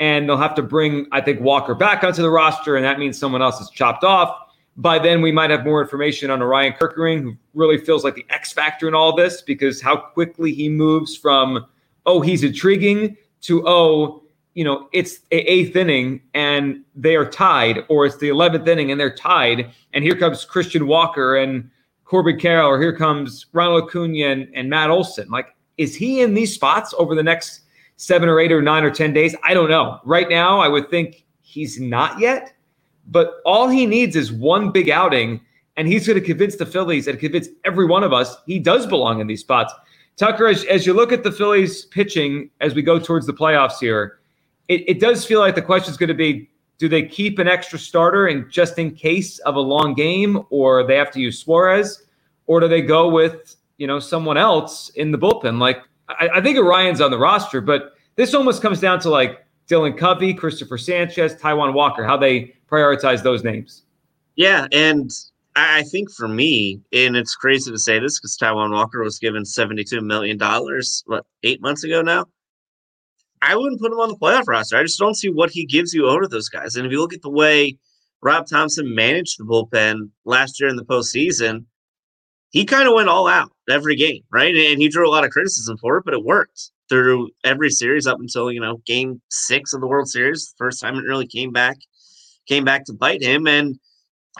And 0.00 0.28
they'll 0.28 0.36
have 0.36 0.54
to 0.54 0.62
bring, 0.62 1.06
I 1.10 1.20
think, 1.20 1.40
Walker 1.40 1.74
back 1.74 2.04
onto 2.04 2.22
the 2.22 2.30
roster, 2.30 2.76
and 2.76 2.84
that 2.84 3.00
means 3.00 3.18
someone 3.18 3.42
else 3.42 3.60
is 3.60 3.68
chopped 3.70 4.04
off. 4.04 4.36
By 4.76 5.00
then, 5.00 5.22
we 5.22 5.32
might 5.32 5.50
have 5.50 5.64
more 5.64 5.82
information 5.82 6.30
on 6.30 6.40
Orion 6.40 6.72
Kerkering, 6.74 7.22
who 7.22 7.36
really 7.52 7.78
feels 7.78 8.04
like 8.04 8.14
the 8.14 8.24
X 8.30 8.52
factor 8.52 8.86
in 8.86 8.94
all 8.94 9.16
this 9.16 9.42
because 9.42 9.82
how 9.82 9.96
quickly 9.96 10.54
he 10.54 10.68
moves 10.68 11.16
from, 11.16 11.66
oh, 12.06 12.20
he's 12.20 12.44
intriguing 12.44 13.16
to, 13.40 13.66
oh, 13.66 14.22
you 14.54 14.62
know, 14.62 14.88
it's 14.92 15.18
the 15.30 15.38
eighth 15.38 15.74
inning 15.74 16.20
and 16.32 16.84
they 16.94 17.16
are 17.16 17.28
tied, 17.28 17.84
or 17.88 18.06
it's 18.06 18.18
the 18.18 18.28
11th 18.28 18.68
inning 18.68 18.92
and 18.92 19.00
they're 19.00 19.14
tied. 19.14 19.70
And 19.92 20.04
here 20.04 20.14
comes 20.14 20.44
Christian 20.44 20.86
Walker 20.86 21.36
and 21.36 21.68
Corbin 22.08 22.38
Carroll, 22.38 22.70
or 22.70 22.80
here 22.80 22.96
comes 22.96 23.46
Ronald 23.52 23.84
Acuna 23.84 24.28
and, 24.28 24.48
and 24.54 24.70
Matt 24.70 24.88
Olson. 24.88 25.28
Like, 25.28 25.54
is 25.76 25.94
he 25.94 26.22
in 26.22 26.32
these 26.32 26.54
spots 26.54 26.94
over 26.96 27.14
the 27.14 27.22
next 27.22 27.60
seven 27.96 28.30
or 28.30 28.40
eight 28.40 28.50
or 28.50 28.62
nine 28.62 28.82
or 28.82 28.90
10 28.90 29.12
days? 29.12 29.36
I 29.44 29.52
don't 29.52 29.68
know. 29.68 30.00
Right 30.04 30.26
now, 30.26 30.58
I 30.58 30.68
would 30.68 30.88
think 30.88 31.26
he's 31.42 31.78
not 31.78 32.18
yet, 32.18 32.54
but 33.08 33.42
all 33.44 33.68
he 33.68 33.84
needs 33.84 34.16
is 34.16 34.32
one 34.32 34.72
big 34.72 34.88
outing, 34.88 35.42
and 35.76 35.86
he's 35.86 36.06
going 36.06 36.18
to 36.18 36.24
convince 36.24 36.56
the 36.56 36.64
Phillies 36.64 37.08
and 37.08 37.20
convince 37.20 37.48
every 37.66 37.84
one 37.84 38.02
of 38.02 38.14
us 38.14 38.38
he 38.46 38.58
does 38.58 38.86
belong 38.86 39.20
in 39.20 39.26
these 39.26 39.40
spots. 39.40 39.74
Tucker, 40.16 40.46
as, 40.46 40.64
as 40.64 40.86
you 40.86 40.94
look 40.94 41.12
at 41.12 41.24
the 41.24 41.30
Phillies 41.30 41.84
pitching 41.84 42.48
as 42.62 42.74
we 42.74 42.80
go 42.80 42.98
towards 42.98 43.26
the 43.26 43.34
playoffs 43.34 43.78
here, 43.80 44.18
it, 44.68 44.82
it 44.88 44.98
does 44.98 45.26
feel 45.26 45.40
like 45.40 45.54
the 45.54 45.62
question 45.62 45.90
is 45.90 45.98
going 45.98 46.08
to 46.08 46.14
be 46.14 46.48
do 46.78 46.88
they 46.88 47.02
keep 47.02 47.38
an 47.38 47.48
extra 47.48 47.78
starter 47.78 48.28
and 48.28 48.50
just 48.50 48.78
in 48.78 48.94
case 48.94 49.38
of 49.40 49.56
a 49.56 49.60
long 49.60 49.94
game, 49.94 50.42
or 50.50 50.84
they 50.84 50.96
have 50.96 51.10
to 51.12 51.20
use 51.20 51.38
Suarez, 51.38 52.04
or 52.46 52.60
do 52.60 52.68
they 52.68 52.82
go 52.82 53.08
with 53.08 53.56
you 53.76 53.86
know 53.86 53.98
someone 53.98 54.36
else 54.36 54.90
in 54.90 55.10
the 55.10 55.18
bullpen? 55.18 55.58
Like 55.58 55.82
I, 56.08 56.28
I 56.34 56.40
think 56.40 56.56
Orion's 56.56 57.00
on 57.00 57.10
the 57.10 57.18
roster, 57.18 57.60
but 57.60 57.94
this 58.16 58.34
almost 58.34 58.62
comes 58.62 58.80
down 58.80 59.00
to 59.00 59.10
like 59.10 59.44
Dylan 59.68 59.96
Covey, 59.96 60.32
Christopher 60.32 60.78
Sanchez, 60.78 61.34
Taijuan 61.36 61.74
Walker, 61.74 62.04
how 62.04 62.16
they 62.16 62.54
prioritize 62.70 63.22
those 63.22 63.44
names. 63.44 63.84
Yeah, 64.36 64.66
and 64.72 65.10
I 65.56 65.82
think 65.82 66.10
for 66.12 66.28
me, 66.28 66.80
and 66.92 67.16
it's 67.16 67.34
crazy 67.34 67.70
to 67.70 67.78
say 67.78 67.98
this 67.98 68.18
because 68.18 68.38
Taijuan 68.38 68.72
Walker 68.72 69.02
was 69.02 69.18
given 69.18 69.42
$72 69.42 70.02
million, 70.02 70.38
what, 71.06 71.26
eight 71.42 71.60
months 71.60 71.82
ago 71.82 72.00
now? 72.00 72.26
I 73.42 73.56
wouldn't 73.56 73.80
put 73.80 73.92
him 73.92 74.00
on 74.00 74.08
the 74.08 74.16
playoff 74.16 74.46
roster. 74.46 74.76
I 74.76 74.82
just 74.82 74.98
don't 74.98 75.16
see 75.16 75.28
what 75.28 75.50
he 75.50 75.64
gives 75.64 75.92
you 75.92 76.08
over 76.08 76.26
those 76.26 76.48
guys. 76.48 76.76
And 76.76 76.86
if 76.86 76.92
you 76.92 77.00
look 77.00 77.14
at 77.14 77.22
the 77.22 77.30
way 77.30 77.78
Rob 78.22 78.46
Thomson 78.48 78.94
managed 78.94 79.38
the 79.38 79.44
bullpen 79.44 80.10
last 80.24 80.60
year 80.60 80.68
in 80.68 80.76
the 80.76 80.84
postseason, 80.84 81.64
he 82.50 82.64
kind 82.64 82.88
of 82.88 82.94
went 82.94 83.08
all 83.08 83.28
out 83.28 83.52
every 83.68 83.96
game, 83.96 84.22
right? 84.32 84.54
And 84.54 84.80
he 84.80 84.88
drew 84.88 85.08
a 85.08 85.10
lot 85.10 85.24
of 85.24 85.30
criticism 85.30 85.76
for 85.78 85.98
it, 85.98 86.04
but 86.04 86.14
it 86.14 86.24
worked 86.24 86.70
through 86.88 87.28
every 87.44 87.70
series 87.70 88.06
up 88.06 88.18
until 88.18 88.50
you 88.50 88.60
know 88.60 88.80
game 88.86 89.20
six 89.30 89.72
of 89.72 89.80
the 89.80 89.86
World 89.86 90.08
Series. 90.08 90.54
First 90.56 90.80
time 90.80 90.96
it 90.96 91.06
really 91.06 91.26
came 91.26 91.52
back, 91.52 91.76
came 92.48 92.64
back 92.64 92.84
to 92.86 92.94
bite 92.94 93.22
him. 93.22 93.46
And 93.46 93.78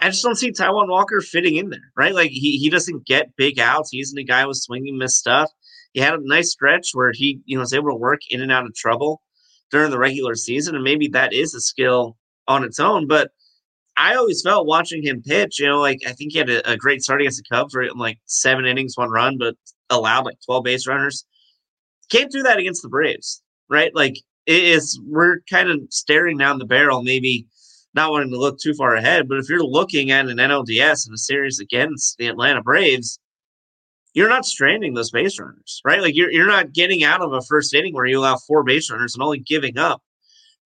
I 0.01 0.07
just 0.11 0.25
don't 0.25 0.37
see 0.37 0.53
Taijuan 0.53 0.89
Walker 0.89 1.21
fitting 1.21 1.57
in 1.57 1.71
there, 1.71 1.93
right? 1.97 2.15
Like 2.15 2.31
he 2.31 2.59
he 2.59 2.71
doesn't 2.71 3.07
get 3.07 3.37
big 3.37 3.59
outs. 3.59 3.91
He 3.91 4.01
isn't 4.01 4.19
a 4.19 4.25
guy 4.25 4.47
with 4.47 4.57
swinging 4.57 4.97
miss 4.97 5.17
stuff 5.17 5.51
he 5.93 6.01
had 6.01 6.15
a 6.15 6.19
nice 6.21 6.51
stretch 6.51 6.91
where 6.93 7.13
he 7.13 7.41
you 7.45 7.57
know 7.57 7.61
was 7.61 7.73
able 7.73 7.91
to 7.91 7.97
work 7.97 8.21
in 8.31 8.41
and 8.41 8.53
out 8.53 8.67
of 8.67 8.75
trouble 8.75 9.23
during 9.71 9.91
the 9.91 9.99
regular 9.99 10.35
season, 10.35 10.75
and 10.75 10.85
maybe 10.85 11.09
that 11.09 11.33
is 11.33 11.55
a 11.55 11.61
skill 11.61 12.17
on 12.47 12.65
its 12.65 12.81
own. 12.81 13.07
But 13.07 13.31
I 13.97 14.15
always 14.15 14.43
felt 14.43 14.67
watching 14.67 15.03
him 15.03 15.23
pitch, 15.23 15.59
you 15.59 15.67
know, 15.67 15.81
like 15.81 16.01
I 16.07 16.13
think 16.13 16.33
he 16.33 16.39
had 16.39 16.49
a, 16.49 16.71
a 16.71 16.77
great 16.77 17.03
start 17.03 17.21
against 17.21 17.43
the 17.43 17.55
Cubs, 17.55 17.75
right? 17.75 17.95
Like 17.97 18.19
seven 18.27 18.65
innings, 18.65 18.97
one 18.97 19.11
run, 19.11 19.39
but 19.39 19.57
allowed 19.91 20.25
like 20.25 20.39
12 20.47 20.65
base 20.65 20.87
runners. 20.87 21.27
Can't 22.11 22.31
do 22.31 22.43
that 22.45 22.59
against 22.59 22.83
the 22.83 22.89
Braves, 22.89 23.43
right? 23.69 23.95
Like 23.95 24.17
it 24.47 24.65
is, 24.65 25.01
we're 25.05 25.41
kind 25.51 25.69
of 25.69 25.81
staring 25.91 26.39
down 26.39 26.59
the 26.59 26.65
barrel, 26.65 27.03
maybe 27.03 27.47
not 27.93 28.13
wanting 28.13 28.31
to 28.31 28.39
look 28.39 28.59
too 28.59 28.73
far 28.75 28.95
ahead. 28.95 29.29
But 29.29 29.39
if 29.39 29.49
you're 29.49 29.65
looking 29.65 30.13
at 30.13 30.29
an 30.29 30.39
NLDS 30.39 31.09
in 31.09 31.15
a 31.15 31.19
series 31.19 31.59
against 31.59 32.17
the 32.19 32.29
Atlanta 32.29 32.63
Braves, 32.63 33.19
you're 34.19 34.29
not 34.29 34.45
stranding 34.45 34.95
those 34.95 35.13
base 35.13 35.39
runners, 35.39 35.81
right? 35.85 36.01
Like 36.01 36.17
you're 36.17 36.33
you're 36.33 36.49
not 36.49 36.73
getting 36.73 37.05
out 37.05 37.23
of 37.23 37.33
a 37.33 37.41
first 37.41 37.73
inning 37.73 37.95
where 37.95 38.05
you 38.05 38.19
allow 38.19 38.37
four 38.37 38.65
base 38.65 38.91
runners 38.91 39.15
and 39.15 39.23
only 39.23 39.39
giving 39.39 39.79
up 39.79 40.03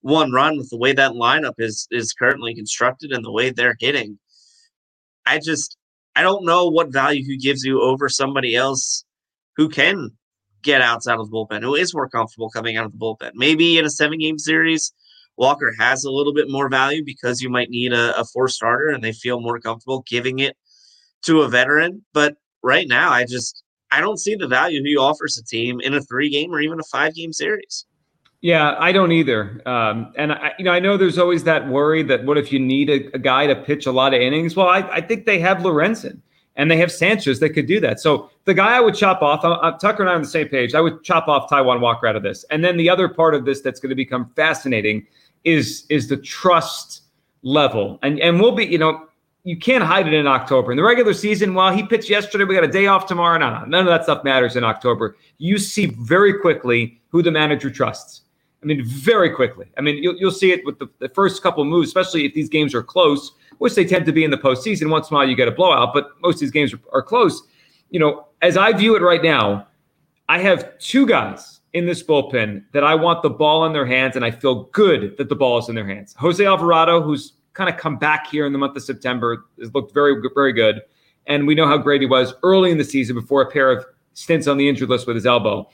one 0.01 0.31
run 0.31 0.57
with 0.57 0.71
the 0.71 0.77
way 0.77 0.91
that 0.93 1.11
lineup 1.11 1.53
is 1.59 1.87
is 1.91 2.13
currently 2.13 2.55
constructed 2.55 3.11
and 3.11 3.23
the 3.23 3.31
way 3.31 3.51
they're 3.51 3.77
hitting. 3.79 4.17
I 5.27 5.37
just 5.37 5.77
I 6.15 6.23
don't 6.23 6.45
know 6.45 6.67
what 6.67 6.91
value 6.91 7.23
he 7.23 7.37
gives 7.37 7.63
you 7.63 7.79
over 7.79 8.09
somebody 8.09 8.55
else 8.55 9.05
who 9.55 9.69
can 9.69 10.09
get 10.63 10.81
outs 10.81 11.07
out 11.07 11.19
of 11.19 11.29
the 11.29 11.35
bullpen, 11.35 11.61
who 11.61 11.75
is 11.75 11.93
more 11.93 12.09
comfortable 12.09 12.49
coming 12.49 12.75
out 12.75 12.87
of 12.87 12.91
the 12.91 12.97
bullpen. 12.97 13.33
Maybe 13.35 13.77
in 13.77 13.85
a 13.85 13.89
seven 13.91 14.17
game 14.17 14.39
series, 14.39 14.91
Walker 15.37 15.75
has 15.77 16.03
a 16.03 16.11
little 16.11 16.33
bit 16.33 16.49
more 16.49 16.69
value 16.69 17.05
because 17.05 17.39
you 17.39 17.51
might 17.51 17.69
need 17.69 17.93
a, 17.93 18.19
a 18.19 18.25
four 18.25 18.47
starter 18.47 18.89
and 18.89 19.03
they 19.03 19.13
feel 19.13 19.41
more 19.41 19.59
comfortable 19.59 20.03
giving 20.07 20.39
it 20.39 20.57
to 21.25 21.41
a 21.41 21.47
veteran. 21.47 22.03
But 22.13 22.37
right 22.63 22.87
now, 22.87 23.11
I 23.11 23.25
just 23.25 23.63
I 23.91 24.01
don't 24.01 24.17
see 24.17 24.35
the 24.35 24.47
value 24.47 24.83
he 24.83 24.97
offers 24.97 25.37
a 25.37 25.43
team 25.43 25.79
in 25.81 25.93
a 25.93 26.01
three 26.01 26.29
game 26.29 26.51
or 26.51 26.59
even 26.59 26.79
a 26.79 26.83
five 26.83 27.13
game 27.13 27.31
series. 27.31 27.85
Yeah, 28.41 28.75
I 28.77 28.91
don't 28.91 29.13
either. 29.13 29.61
Um, 29.65 30.11
and 30.17 30.33
I, 30.33 30.51
you 30.57 30.65
know, 30.65 30.71
I 30.71 30.79
know 30.79 30.97
there's 30.97 31.17
always 31.17 31.45
that 31.45 31.69
worry 31.69 32.03
that 32.03 32.25
what 32.25 32.37
if 32.37 32.51
you 32.51 32.59
need 32.59 32.89
a, 32.89 33.15
a 33.15 33.19
guy 33.19 33.47
to 33.47 33.55
pitch 33.55 33.85
a 33.85 33.91
lot 33.91 34.13
of 34.13 34.19
innings? 34.19 34.53
Well, 34.55 34.67
I, 34.67 34.79
I, 34.79 34.99
think 34.99 35.25
they 35.25 35.39
have 35.39 35.59
Lorenzen 35.59 36.19
and 36.57 36.69
they 36.69 36.75
have 36.75 36.91
Sanchez 36.91 37.39
that 37.39 37.51
could 37.51 37.67
do 37.67 37.79
that. 37.79 38.01
So 38.01 38.29
the 38.43 38.53
guy 38.53 38.75
I 38.75 38.81
would 38.81 38.95
chop 38.95 39.21
off, 39.21 39.45
uh, 39.45 39.77
Tucker 39.77 40.03
and 40.03 40.09
I 40.09 40.15
on 40.15 40.23
the 40.23 40.27
same 40.27 40.49
page. 40.49 40.75
I 40.75 40.81
would 40.81 41.03
chop 41.03 41.29
off 41.29 41.49
Taijuan 41.49 41.79
Walker 41.79 42.05
out 42.05 42.17
of 42.17 42.23
this. 42.23 42.43
And 42.51 42.65
then 42.65 42.75
the 42.75 42.89
other 42.89 43.07
part 43.07 43.33
of 43.33 43.45
this 43.45 43.61
that's 43.61 43.79
going 43.79 43.91
to 43.91 43.95
become 43.95 44.29
fascinating 44.35 45.07
is 45.45 45.85
is 45.89 46.09
the 46.09 46.17
trust 46.17 47.03
level. 47.43 47.97
And 48.03 48.19
and 48.19 48.41
we'll 48.41 48.55
be, 48.55 48.65
you 48.65 48.77
know, 48.77 49.07
you 49.43 49.57
can't 49.57 49.83
hide 49.83 50.07
it 50.07 50.13
in 50.13 50.25
October. 50.25 50.71
In 50.71 50.77
the 50.77 50.83
regular 50.83 51.13
season, 51.13 51.53
while 51.53 51.75
he 51.75 51.83
pitched 51.83 52.09
yesterday. 52.09 52.45
We 52.45 52.55
got 52.55 52.63
a 52.63 52.67
day 52.67 52.87
off 52.87 53.05
tomorrow. 53.05 53.37
No, 53.37 53.49
no, 53.49 53.65
none 53.65 53.81
of 53.81 53.87
that 53.87 54.03
stuff 54.03 54.23
matters 54.23 54.55
in 54.55 54.63
October. 54.63 55.17
You 55.37 55.57
see 55.57 55.87
very 55.87 56.39
quickly 56.39 57.01
who 57.09 57.21
the 57.21 57.31
manager 57.31 57.69
trusts. 57.69 58.21
I 58.61 58.65
mean, 58.65 58.85
very 58.85 59.29
quickly. 59.29 59.67
I 59.77 59.81
mean, 59.81 60.01
you'll, 60.01 60.15
you'll 60.15 60.31
see 60.31 60.53
it 60.53 60.65
with 60.65 60.79
the, 60.79 60.87
the 60.99 61.09
first 61.09 61.43
couple 61.43 61.65
moves, 61.65 61.89
especially 61.89 62.25
if 62.25 62.33
these 62.33 62.47
games 62.47 62.73
are 62.73 62.81
close, 62.81 63.33
which 63.57 63.75
they 63.75 63.83
tend 63.83 64.05
to 64.05 64.13
be 64.13 64.23
in 64.23 64.31
the 64.31 64.37
postseason. 64.37 64.89
Once 64.89 65.09
in 65.09 65.15
a 65.15 65.17
while, 65.17 65.27
you 65.27 65.35
get 65.35 65.49
a 65.49 65.51
blowout, 65.51 65.93
but 65.93 66.11
most 66.21 66.35
of 66.35 66.39
these 66.41 66.51
games 66.51 66.73
are, 66.73 66.79
are 66.93 67.01
close. 67.01 67.43
You 67.89 67.99
know, 67.99 68.27
as 68.41 68.55
I 68.55 68.71
view 68.71 68.95
it 68.95 69.01
right 69.01 69.21
now, 69.21 69.67
I 70.29 70.39
have 70.39 70.79
two 70.79 71.05
guys 71.05 71.59
in 71.73 71.85
this 71.85 72.01
bullpen 72.01 72.63
that 72.71 72.85
I 72.85 72.95
want 72.95 73.21
the 73.21 73.29
ball 73.29 73.65
in 73.65 73.73
their 73.73 73.85
hands, 73.85 74.15
and 74.15 74.23
I 74.23 74.31
feel 74.31 74.63
good 74.71 75.17
that 75.17 75.27
the 75.27 75.35
ball 75.35 75.57
is 75.57 75.67
in 75.67 75.75
their 75.75 75.87
hands. 75.87 76.15
Jose 76.17 76.43
Alvarado, 76.43 77.01
who's 77.01 77.33
kind 77.53 77.69
of 77.69 77.77
come 77.77 77.97
back 77.97 78.27
here 78.27 78.45
in 78.45 78.53
the 78.53 78.59
month 78.59 78.75
of 78.75 78.83
September, 78.83 79.45
has 79.59 79.73
looked 79.73 79.93
very, 79.93 80.15
very 80.33 80.53
good. 80.53 80.81
And 81.27 81.47
we 81.47 81.55
know 81.55 81.67
how 81.67 81.77
great 81.77 82.01
he 82.01 82.07
was 82.07 82.33
early 82.43 82.71
in 82.71 82.77
the 82.77 82.83
season 82.83 83.15
before 83.15 83.41
a 83.41 83.49
pair 83.49 83.71
of 83.71 83.85
stints 84.13 84.47
on 84.47 84.57
the 84.57 84.67
injured 84.67 84.89
list 84.89 85.07
with 85.07 85.15
his 85.15 85.25
elbow. 85.25 85.69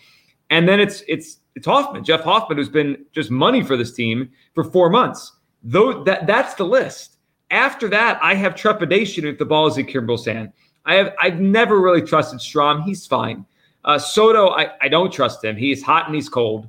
And 0.50 0.68
then 0.68 0.80
it's 0.80 1.04
it's 1.08 1.40
it's 1.56 1.66
Hoffman, 1.66 2.04
Jeff 2.04 2.22
Hoffman, 2.22 2.58
who's 2.58 2.70
been 2.70 3.06
just 3.12 3.32
money 3.32 3.64
for 3.64 3.78
this 3.78 3.94
team 3.94 4.30
for 4.54 4.64
four 4.64 4.90
months. 4.90 5.32
Though 5.64 6.04
that 6.04 6.28
that's 6.28 6.56
the 6.56 6.66
list. 6.66 7.18
After 7.52 7.88
that, 7.90 8.20
I 8.22 8.36
have 8.36 8.56
trepidation 8.56 9.26
if 9.26 9.40
the 9.40 9.46
ball 9.46 9.68
is 9.68 9.78
in 9.78 9.86
Kimbrel's 9.86 10.26
hand. 10.26 10.52
I 10.86 10.96
have 10.96 11.14
I've 11.22 11.40
never 11.40 11.80
really 11.80 12.02
trusted 12.02 12.40
Strahm. 12.40 12.84
He's 12.84 13.06
fine. 13.06 13.46
Uh, 13.86 13.98
Soto, 13.98 14.50
I, 14.50 14.72
I 14.82 14.88
don't 14.90 15.12
trust 15.12 15.44
him. 15.44 15.56
He's 15.56 15.82
hot 15.82 16.06
and 16.06 16.16
he's 16.16 16.30
cold. 16.30 16.68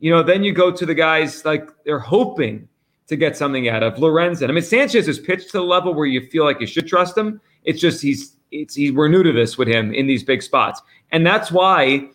You 0.00 0.10
know, 0.10 0.22
then 0.22 0.44
you 0.44 0.52
go 0.52 0.70
to 0.70 0.84
the 0.84 0.94
guys 0.94 1.44
like 1.44 1.68
they're 1.84 1.98
hoping 1.98 2.68
to 3.08 3.16
get 3.16 3.36
something 3.36 3.68
out 3.68 3.82
of 3.82 3.94
Lorenzen. 3.94 4.48
I 4.48 4.52
mean, 4.52 4.62
Sanchez 4.62 5.06
has 5.06 5.18
pitched 5.18 5.50
to 5.50 5.58
the 5.58 5.64
level 5.64 5.94
where 5.94 6.06
you 6.06 6.28
feel 6.28 6.44
like 6.44 6.60
you 6.60 6.66
should 6.66 6.86
trust 6.86 7.16
him. 7.16 7.40
It's 7.64 7.80
just 7.80 8.02
he's 8.02 8.36
it's 8.50 8.74
he, 8.74 8.90
we're 8.90 9.08
new 9.08 9.22
to 9.22 9.32
this 9.32 9.56
with 9.56 9.68
him 9.68 9.92
in 9.94 10.06
these 10.06 10.22
big 10.22 10.42
spots, 10.42 10.80
and 11.10 11.26
that's 11.26 11.50
why. 11.50 12.08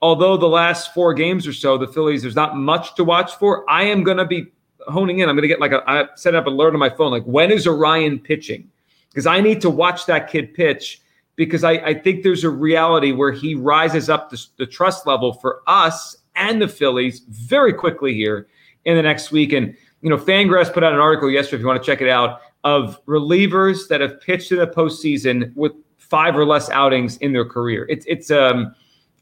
Although 0.00 0.36
the 0.36 0.46
last 0.46 0.94
four 0.94 1.12
games 1.12 1.44
or 1.44 1.52
so, 1.52 1.76
the 1.76 1.88
Phillies, 1.88 2.22
there's 2.22 2.36
not 2.36 2.56
much 2.56 2.94
to 2.94 3.02
watch 3.02 3.34
for. 3.34 3.68
I 3.68 3.82
am 3.82 4.04
going 4.04 4.18
to 4.18 4.24
be 4.24 4.46
honing 4.86 5.18
in. 5.18 5.28
I'm 5.28 5.34
going 5.34 5.42
to 5.42 5.48
get 5.48 5.58
like 5.58 5.72
a 5.72 5.82
I 5.90 6.06
set 6.14 6.36
up 6.36 6.46
an 6.46 6.52
alert 6.52 6.72
on 6.72 6.78
my 6.78 6.88
phone, 6.88 7.10
like 7.10 7.24
when 7.24 7.50
is 7.50 7.66
Orion 7.66 8.20
pitching? 8.20 8.70
Because 9.10 9.26
I 9.26 9.40
need 9.40 9.60
to 9.62 9.70
watch 9.70 10.06
that 10.06 10.30
kid 10.30 10.54
pitch 10.54 11.02
because 11.38 11.64
I, 11.64 11.72
I 11.72 11.94
think 11.94 12.22
there's 12.22 12.44
a 12.44 12.50
reality 12.50 13.12
where 13.12 13.32
he 13.32 13.54
rises 13.54 14.10
up 14.10 14.30
the, 14.30 14.44
the 14.56 14.66
trust 14.66 15.06
level 15.06 15.32
for 15.32 15.62
us 15.66 16.16
and 16.34 16.60
the 16.60 16.68
Phillies 16.68 17.20
very 17.28 17.72
quickly 17.72 18.12
here 18.12 18.48
in 18.84 18.96
the 18.96 19.02
next 19.02 19.30
week. 19.30 19.52
And 19.52 19.76
you 20.00 20.10
know, 20.10 20.16
Fangraphs 20.16 20.72
put 20.72 20.84
out 20.84 20.92
an 20.92 21.00
article 21.00 21.30
yesterday, 21.30 21.56
if 21.56 21.60
you 21.60 21.66
want 21.66 21.82
to 21.82 21.86
check 21.86 22.00
it 22.00 22.08
out, 22.08 22.40
of 22.64 23.04
relievers 23.06 23.88
that 23.88 24.00
have 24.00 24.20
pitched 24.20 24.52
in 24.52 24.58
the 24.58 24.66
postseason 24.66 25.54
with 25.54 25.72
five 25.96 26.36
or 26.36 26.44
less 26.44 26.70
outings 26.70 27.16
in 27.18 27.32
their 27.32 27.44
career. 27.44 27.86
It's 27.88 28.04
it's 28.08 28.30
um 28.30 28.74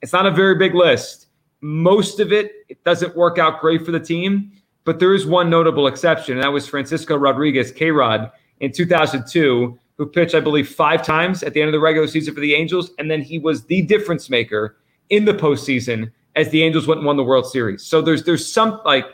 it's 0.02 0.12
not 0.12 0.26
a 0.26 0.30
very 0.30 0.56
big 0.56 0.75
list. 0.75 1.26
Most 1.61 2.21
of 2.21 2.33
it, 2.33 2.52
it 2.68 2.83
doesn't 2.85 3.16
work 3.16 3.38
out 3.38 3.61
great 3.61 3.85
for 3.85 3.90
the 3.90 4.00
team, 4.00 4.52
but 4.85 5.00
there 5.00 5.14
is 5.14 5.26
one 5.26 5.50
notable 5.50 5.87
exception, 5.87 6.35
and 6.35 6.45
that 6.45 6.52
was 6.52 6.68
Francisco 6.68 7.16
Rodriguez, 7.16 7.73
K 7.73 7.90
Rod, 7.90 8.30
in 8.61 8.73
2002, 8.73 9.78
who 9.97 10.06
pitched, 10.06 10.35
I 10.35 10.40
believe, 10.40 10.68
five 10.68 11.02
times 11.02 11.42
at 11.42 11.54
the 11.54 11.61
end 11.61 11.68
of 11.68 11.73
the 11.73 11.80
regular 11.80 12.06
season 12.06 12.35
for 12.35 12.40
the 12.40 12.54
Angels, 12.54 12.90
and 12.99 13.11
then 13.11 13.23
he 13.23 13.38
was 13.38 13.64
the 13.64 13.83
difference 13.83 14.28
maker 14.28 14.76
in 15.09 15.25
the 15.25 15.33
postseason 15.33 16.11
as 16.37 16.50
the 16.50 16.62
Angels 16.62 16.87
went 16.87 16.99
and 16.99 17.06
won 17.06 17.16
the 17.16 17.25
World 17.25 17.50
Series. 17.50 17.83
So 17.83 18.02
there's 18.02 18.23
there's 18.25 18.50
some 18.50 18.80
like 18.85 19.06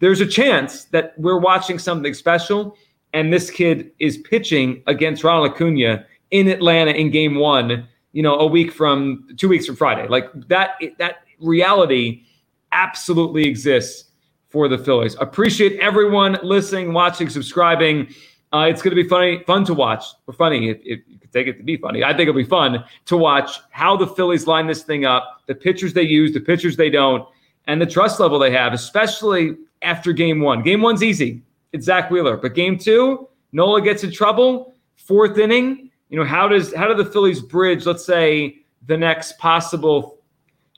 there's 0.00 0.20
a 0.20 0.26
chance 0.26 0.84
that 0.86 1.14
we're 1.16 1.38
watching 1.38 1.78
something 1.78 2.12
special, 2.14 2.76
and 3.12 3.32
this 3.32 3.50
kid 3.50 3.92
is 3.98 4.18
pitching 4.18 4.82
against 4.86 5.22
Ronald 5.22 5.52
Acuna 5.52 6.04
in 6.30 6.48
Atlanta 6.48 6.90
in 6.90 7.10
Game 7.10 7.36
One. 7.36 7.86
You 8.12 8.24
know, 8.24 8.34
a 8.34 8.46
week 8.46 8.72
from 8.72 9.28
two 9.36 9.48
weeks 9.48 9.66
from 9.66 9.76
Friday. 9.76 10.08
Like 10.08 10.26
that 10.48 10.82
that 10.98 11.18
reality 11.38 12.24
absolutely 12.72 13.46
exists 13.46 14.10
for 14.48 14.68
the 14.68 14.78
Phillies. 14.78 15.16
Appreciate 15.20 15.78
everyone 15.78 16.38
listening, 16.42 16.92
watching, 16.92 17.28
subscribing. 17.28 18.08
Uh, 18.52 18.66
it's 18.68 18.82
going 18.82 18.94
to 18.94 19.00
be 19.00 19.08
funny, 19.08 19.44
fun 19.46 19.64
to 19.64 19.74
watch. 19.74 20.04
Or 20.26 20.34
funny, 20.34 20.70
if, 20.70 20.78
if, 20.84 21.00
you 21.06 21.18
could 21.18 21.32
take 21.32 21.46
it 21.46 21.56
to 21.58 21.62
be 21.62 21.76
funny. 21.76 22.02
I 22.02 22.08
think 22.08 22.22
it'll 22.22 22.34
be 22.34 22.42
fun 22.42 22.82
to 23.06 23.16
watch 23.16 23.60
how 23.70 23.96
the 23.96 24.08
Phillies 24.08 24.48
line 24.48 24.66
this 24.66 24.82
thing 24.82 25.04
up, 25.04 25.42
the 25.46 25.54
pitchers 25.54 25.92
they 25.92 26.02
use, 26.02 26.32
the 26.32 26.40
pitchers 26.40 26.76
they 26.76 26.90
don't, 26.90 27.28
and 27.68 27.80
the 27.80 27.86
trust 27.86 28.18
level 28.18 28.40
they 28.40 28.50
have, 28.50 28.72
especially 28.72 29.56
after 29.82 30.12
game 30.12 30.40
one. 30.40 30.62
Game 30.62 30.82
one's 30.82 31.02
easy. 31.02 31.42
It's 31.72 31.86
Zack 31.86 32.10
Wheeler. 32.10 32.36
But 32.36 32.54
game 32.54 32.78
two, 32.78 33.28
Nola 33.52 33.80
gets 33.80 34.04
in 34.04 34.12
trouble. 34.12 34.74
Fourth 34.96 35.38
inning, 35.38 35.90
you 36.10 36.18
know, 36.18 36.24
how 36.24 36.46
does 36.46 36.74
how 36.74 36.88
do 36.88 36.94
the 36.94 37.08
Phillies 37.10 37.40
bridge, 37.40 37.86
let's 37.86 38.04
say, 38.04 38.58
the 38.86 38.96
next 38.96 39.38
possible 39.38 40.18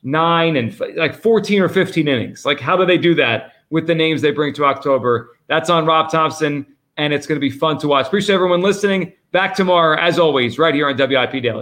nine 0.03 0.57
and 0.57 0.79
like 0.97 1.15
14 1.15 1.63
or 1.63 1.69
15 1.69 2.07
innings? 2.07 2.47
Like, 2.47 2.61
how 2.61 2.77
do 2.77 2.87
they 2.87 2.99
do 2.99 3.15
that 3.17 3.53
with 3.71 3.87
the 3.87 3.95
names 3.95 4.23
they 4.23 4.31
bring 4.31 4.55
to 4.55 4.65
October? 4.65 5.31
That's 5.49 5.71
on 5.71 5.87
Rob 5.87 6.11
Thomson, 6.11 6.67
and 6.97 7.13
it's 7.13 7.27
going 7.27 7.37
to 7.37 7.41
be 7.41 7.51
fun 7.51 7.79
to 7.79 7.89
watch. 7.89 8.07
Appreciate 8.07 8.35
everyone 8.35 8.63
listening. 8.63 9.13
Back 9.33 9.55
tomorrow, 9.55 9.99
as 9.99 10.19
always, 10.19 10.59
right 10.59 10.75
here 10.75 10.89
on 10.89 10.97
WIP 10.97 11.43
Daily. 11.43 11.61